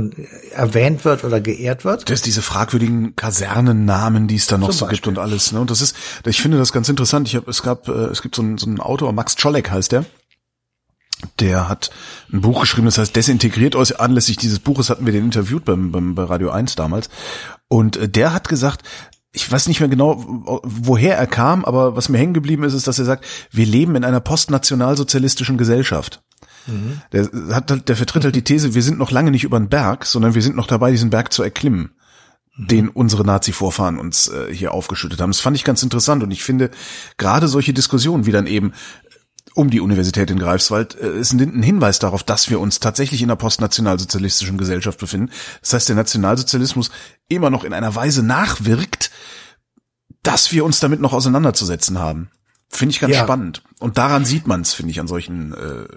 erwähnt 0.54 1.04
wird 1.04 1.24
oder 1.24 1.42
geehrt 1.42 1.84
wird? 1.84 2.08
Das 2.08 2.20
ist 2.20 2.28
diese 2.28 2.44
fragwürdigen 2.44 3.16
Kasernennamen, 3.16 4.28
die 4.28 4.36
es 4.36 4.46
da 4.46 4.60
noch 4.60 4.70
Zum 4.70 4.78
so 4.78 4.86
Beispiel. 4.86 4.98
gibt 4.98 5.08
und 5.08 5.18
alles. 5.18 5.52
Ne? 5.52 5.60
Und 5.60 5.72
das 5.72 5.82
ist, 5.82 5.96
ich 6.28 6.44
finde 6.44 6.60
das 6.60 6.72
ganz 6.72 6.88
interessant. 6.88 7.28
Ich 7.28 7.36
habe, 7.36 7.50
es 7.50 7.64
gab, 7.64 7.88
äh, 7.88 7.92
es 7.92 8.22
gibt 8.22 8.36
so 8.36 8.44
einen, 8.44 8.60
so 8.60 8.68
einen 8.68 8.80
Autor, 8.80 9.14
Max 9.14 9.36
Czolek 9.36 9.72
heißt 9.72 9.94
der. 9.94 10.06
Der 11.40 11.70
hat 11.70 11.90
ein 12.32 12.42
Buch 12.42 12.62
geschrieben, 12.62 12.86
das 12.86 13.00
heißt 13.00 13.16
Desintegriert 13.16 13.76
euch. 13.76 14.00
Anlässlich 14.00 14.38
dieses 14.38 14.60
Buches 14.60 14.92
hatten 14.92 15.08
wir 15.08 15.14
den 15.14 15.26
interviewt 15.26 15.66
beim, 15.66 15.92
beim, 15.92 16.14
bei 16.14 16.24
Radio 16.24 16.52
1 16.52 16.76
damals. 16.76 17.10
Und 17.68 17.98
äh, 17.98 18.08
der 18.08 18.32
hat 18.32 18.48
gesagt, 18.48 18.84
ich 19.36 19.52
weiß 19.52 19.68
nicht 19.68 19.82
mehr 19.82 19.90
genau, 19.90 20.24
woher 20.64 21.18
er 21.18 21.28
kam, 21.28 21.66
aber 21.66 21.96
was 21.96 22.10
mir 22.10 22.18
hängen 22.18 22.34
geblieben 22.34 22.64
ist, 22.64 22.74
ist, 22.74 22.88
dass 22.88 23.00
er 23.00 23.06
sagt, 23.06 23.26
wir 23.52 23.66
leben 23.66 23.96
in 23.96 24.06
einer 24.06 24.22
postnationalsozialistischen 24.22 25.58
Gesellschaft. 25.58 26.24
Mhm. 26.68 27.02
Der 27.12 27.30
hat, 27.54 27.70
halt, 27.70 27.90
der 27.90 27.98
vertritt 27.98 28.24
halt 28.24 28.36
die 28.36 28.44
These, 28.44 28.74
wir 28.74 28.82
sind 28.82 28.98
noch 28.98 29.12
lange 29.12 29.32
nicht 29.32 29.44
über 29.44 29.60
den 29.60 29.70
Berg, 29.70 30.06
sondern 30.06 30.36
wir 30.36 30.42
sind 30.42 30.56
noch 30.56 30.68
dabei, 30.68 30.92
diesen 30.92 31.10
Berg 31.10 31.34
zu 31.34 31.44
erklimmen, 31.44 31.92
mhm. 32.56 32.68
den 32.68 32.90
unsere 32.90 33.26
Nazi-Vorfahren 33.26 34.00
uns 34.00 34.30
äh, 34.30 34.54
hier 34.54 34.74
aufgeschüttet 34.74 35.20
haben. 35.20 35.32
Das 35.32 35.42
fand 35.42 35.58
ich 35.58 35.66
ganz 35.66 35.84
interessant 35.84 36.24
und 36.24 36.32
ich 36.32 36.44
finde 36.44 36.72
gerade 37.18 37.48
solche 37.50 37.74
Diskussionen, 37.74 38.26
wie 38.26 38.32
dann 38.32 38.48
eben 38.48 38.72
um 39.56 39.70
die 39.70 39.80
Universität 39.80 40.30
in 40.30 40.38
Greifswald 40.38 40.96
äh, 41.00 41.18
ist 41.18 41.34
ein 41.34 41.64
Hinweis 41.64 41.98
darauf, 42.00 42.24
dass 42.24 42.50
wir 42.50 42.60
uns 42.60 42.80
tatsächlich 42.80 43.22
in 43.22 43.30
einer 43.30 43.38
postnationalsozialistischen 43.38 44.58
Gesellschaft 44.58 45.00
befinden. 45.00 45.32
Das 45.62 45.74
heißt, 45.74 45.90
der 45.90 45.96
Nationalsozialismus 45.96 46.92
immer 47.30 47.50
noch 47.50 47.64
in 47.64 47.74
einer 47.74 47.96
Weise 47.96 48.22
nachwirkt, 48.22 49.12
dass 50.22 50.52
wir 50.52 50.66
uns 50.66 50.80
damit 50.80 51.00
noch 51.00 51.14
auseinanderzusetzen 51.14 52.00
haben. 52.00 52.30
Finde 52.70 52.92
ich 52.92 53.00
ganz 53.00 53.14
ja. 53.14 53.24
spannend. 53.24 53.64
Und 53.80 53.98
daran 53.98 54.26
sieht 54.26 54.48
man 54.48 54.62
es, 54.62 54.74
finde 54.74 54.92
ich, 54.92 55.00
an 55.00 55.08
solchen 55.08 55.54
äh, 55.54 55.88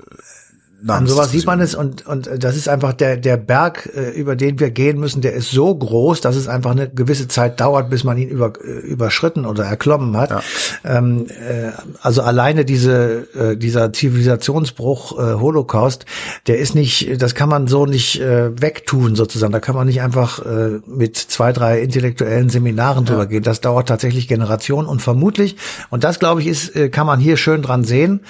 an 0.87 1.07
sowas 1.09 1.33
sieht 1.33 1.45
man 1.45 1.61
es 1.61 1.75
und, 1.75 2.07
und 2.07 2.31
das 2.39 2.57
ist 2.57 2.69
einfach 2.69 2.93
der, 2.93 3.17
der 3.17 3.37
Berg, 3.37 3.91
äh, 3.97 4.11
über 4.11 4.37
den 4.37 4.61
wir 4.61 4.71
gehen 4.71 5.01
müssen, 5.01 5.23
der 5.23 5.33
ist 5.33 5.51
so 5.51 5.75
groß, 5.75 6.21
dass 6.21 6.37
es 6.37 6.47
einfach 6.47 6.71
eine 6.71 6.89
gewisse 6.89 7.27
Zeit 7.27 7.59
dauert, 7.59 7.91
bis 7.91 8.05
man 8.05 8.17
ihn 8.17 8.29
über, 8.29 8.53
äh, 8.63 8.87
überschritten 8.87 9.45
oder 9.45 9.65
erklommen 9.65 10.17
hat. 10.17 10.31
Ja. 10.31 10.41
Ähm, 10.85 11.27
äh, 11.29 11.73
also 12.01 12.23
alleine 12.23 12.65
diese, 12.65 13.27
äh, 13.35 13.57
dieser 13.57 13.93
Zivilisationsbruch 13.93 15.19
äh, 15.19 15.35
Holocaust, 15.41 16.07
der 16.47 16.59
ist 16.59 16.77
nicht, 16.77 17.21
das 17.21 17.35
kann 17.35 17.49
man 17.49 17.67
so 17.67 17.85
nicht 17.85 18.21
äh, 18.21 18.51
wegtun 18.61 19.17
sozusagen. 19.17 19.53
Da 19.53 19.61
kann 19.61 19.75
man 19.75 19.89
nicht 19.89 20.01
einfach 20.01 20.45
äh, 20.47 20.79
mit 20.87 21.17
zwei, 21.17 21.53
drei 21.53 21.81
intellektuellen 21.81 22.51
Seminaren 22.51 23.05
drüber 23.05 23.27
gehen. 23.27 23.43
Das 23.43 23.61
dauert 23.61 23.89
tatsächlich 23.89 24.29
Generationen 24.29 24.87
und 24.87 25.03
vermutlich, 25.03 25.57
und 25.91 26.05
das 26.05 26.21
glaube 26.21 26.41
ich 26.41 26.47
ist, 26.47 26.77
äh, 26.77 26.89
kann 26.89 27.07
man 27.07 27.19
hier 27.19 27.37
schön 27.37 27.63
dran 27.63 27.83
sehen 27.83 28.21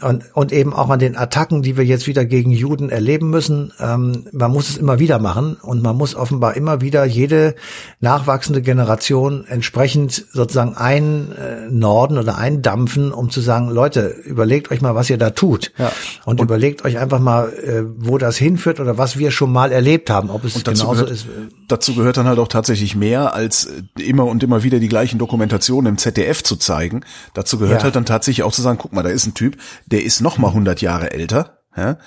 und, 0.00 0.24
und 0.34 0.52
eben 0.52 0.72
auch 0.72 0.90
an 0.90 0.98
den 0.98 1.16
Attacken, 1.16 1.62
die 1.62 1.76
wir 1.76 1.91
jetzt 1.92 2.06
wieder 2.06 2.24
gegen 2.24 2.50
Juden 2.50 2.90
erleben 2.90 3.30
müssen. 3.30 3.72
Ähm, 3.78 4.24
man 4.32 4.50
muss 4.50 4.68
es 4.68 4.76
immer 4.76 4.98
wieder 4.98 5.18
machen 5.18 5.56
und 5.62 5.82
man 5.82 5.96
muss 5.96 6.14
offenbar 6.14 6.56
immer 6.56 6.80
wieder 6.80 7.04
jede 7.04 7.54
nachwachsende 8.00 8.62
Generation 8.62 9.44
entsprechend 9.46 10.26
sozusagen 10.32 10.74
einnorden 10.76 12.18
oder 12.18 12.38
eindampfen, 12.38 13.12
um 13.12 13.30
zu 13.30 13.40
sagen, 13.40 13.70
Leute, 13.70 14.08
überlegt 14.24 14.70
euch 14.70 14.80
mal, 14.80 14.94
was 14.94 15.10
ihr 15.10 15.18
da 15.18 15.30
tut. 15.30 15.72
Ja. 15.78 15.92
Und, 16.24 16.40
und, 16.40 16.46
überlegt 16.46 16.84
euch 16.84 16.98
einfach 16.98 17.20
mal, 17.20 17.52
äh, 17.52 17.82
wo 17.96 18.18
das 18.18 18.36
hinführt 18.36 18.80
oder 18.80 18.98
was 18.98 19.18
wir 19.18 19.30
schon 19.30 19.52
mal 19.52 19.70
erlebt 19.70 20.10
haben, 20.10 20.30
ob 20.30 20.44
es 20.44 20.62
genauso 20.64 20.90
gehört, 20.92 21.10
ist. 21.10 21.26
Dazu 21.68 21.94
gehört 21.94 22.16
dann 22.16 22.26
halt 22.26 22.38
auch 22.38 22.48
tatsächlich 22.48 22.96
mehr, 22.96 23.34
als 23.34 23.68
immer 23.98 24.26
und 24.26 24.42
immer 24.42 24.62
wieder 24.62 24.80
die 24.80 24.88
gleichen 24.88 25.18
Dokumentationen 25.18 25.92
im 25.92 25.98
ZDF 25.98 26.42
zu 26.42 26.56
zeigen. 26.56 27.04
Dazu 27.34 27.58
gehört 27.58 27.80
ja. 27.80 27.84
halt 27.84 27.96
dann 27.96 28.06
tatsächlich 28.06 28.42
auch 28.42 28.52
zu 28.52 28.62
sagen, 28.62 28.78
guck 28.80 28.92
mal, 28.92 29.02
da 29.02 29.10
ist 29.10 29.26
ein 29.26 29.34
Typ, 29.34 29.56
der 29.86 30.02
ist 30.02 30.20
noch 30.20 30.38
mal 30.38 30.48
100 30.48 30.80
Jahre 30.80 31.12
älter 31.12 31.61
ja? 31.76 31.98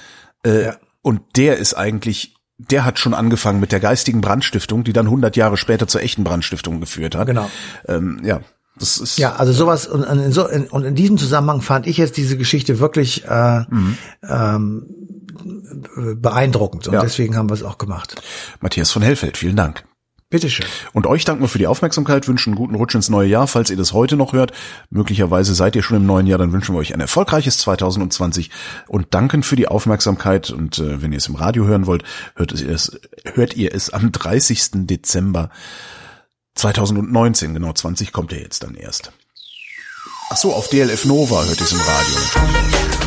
Äh, 0.45 0.65
ja. 0.65 0.75
Und 1.01 1.21
der 1.35 1.57
ist 1.57 1.75
eigentlich, 1.75 2.35
der 2.57 2.85
hat 2.85 2.99
schon 2.99 3.13
angefangen 3.13 3.59
mit 3.59 3.71
der 3.71 3.79
geistigen 3.79 4.21
Brandstiftung, 4.21 4.83
die 4.83 4.93
dann 4.93 5.05
100 5.05 5.35
Jahre 5.35 5.57
später 5.57 5.87
zur 5.87 6.01
echten 6.01 6.23
Brandstiftung 6.23 6.79
geführt 6.79 7.15
hat. 7.15 7.27
Genau. 7.27 7.49
Ähm, 7.87 8.21
ja. 8.23 8.41
Das 8.77 8.97
ist, 8.97 9.17
ja, 9.17 9.35
also 9.35 9.53
sowas 9.53 9.87
und 9.87 10.03
in, 10.03 10.33
so, 10.33 10.47
in, 10.47 10.65
und 10.65 10.83
in 10.83 10.95
diesem 10.95 11.17
Zusammenhang 11.17 11.61
fand 11.61 11.87
ich 11.87 11.95
jetzt 11.97 12.17
diese 12.17 12.37
Geschichte 12.37 12.79
wirklich 12.79 13.23
äh, 13.25 13.59
mhm. 13.69 13.97
ähm, 14.27 14.85
beeindruckend 16.17 16.87
und 16.87 16.95
ja. 16.95 17.01
deswegen 17.01 17.37
haben 17.37 17.49
wir 17.49 17.53
es 17.53 17.63
auch 17.63 17.77
gemacht. 17.77 18.21
Matthias 18.59 18.91
von 18.91 19.01
Hellfeld, 19.01 19.37
vielen 19.37 19.55
Dank. 19.55 19.85
Bitteschön. 20.31 20.65
Und 20.93 21.05
euch 21.05 21.23
danken 21.23 21.43
wir 21.43 21.47
für 21.47 21.59
die 21.59 21.67
Aufmerksamkeit, 21.67 22.27
wünschen 22.27 22.51
einen 22.51 22.57
guten 22.57 22.75
Rutsch 22.75 22.95
ins 22.95 23.09
neue 23.09 23.29
Jahr, 23.29 23.47
falls 23.47 23.69
ihr 23.69 23.77
das 23.77 23.93
heute 23.93 24.17
noch 24.17 24.33
hört. 24.33 24.53
Möglicherweise 24.89 25.53
seid 25.53 25.75
ihr 25.75 25.83
schon 25.83 25.97
im 25.97 26.05
neuen 26.07 26.25
Jahr, 26.25 26.39
dann 26.39 26.51
wünschen 26.51 26.73
wir 26.73 26.79
euch 26.79 26.95
ein 26.95 26.99
erfolgreiches 26.99 27.59
2020 27.59 28.49
und 28.87 29.13
danken 29.13 29.43
für 29.43 29.55
die 29.55 29.67
Aufmerksamkeit. 29.67 30.49
Und 30.49 30.79
äh, 30.79 31.01
wenn 31.01 31.11
ihr 31.11 31.19
es 31.19 31.27
im 31.27 31.35
Radio 31.35 31.65
hören 31.65 31.85
wollt, 31.85 32.03
hört, 32.35 32.53
es, 32.53 32.99
hört 33.33 33.55
ihr 33.55 33.73
es 33.73 33.91
am 33.91 34.11
30. 34.11 34.87
Dezember 34.87 35.51
2019. 36.55 37.53
Genau, 37.53 37.71
20 37.71 38.11
kommt 38.11 38.31
ihr 38.31 38.39
jetzt 38.39 38.63
dann 38.63 38.73
erst. 38.73 39.11
Ach 40.31 40.37
so, 40.37 40.53
auf 40.53 40.69
DLF 40.69 41.05
Nova 41.05 41.43
hört 41.43 41.59
ihr 41.59 41.65
es 41.65 41.71
im 41.71 41.79
Radio 41.79 42.15
natürlich. 42.15 43.04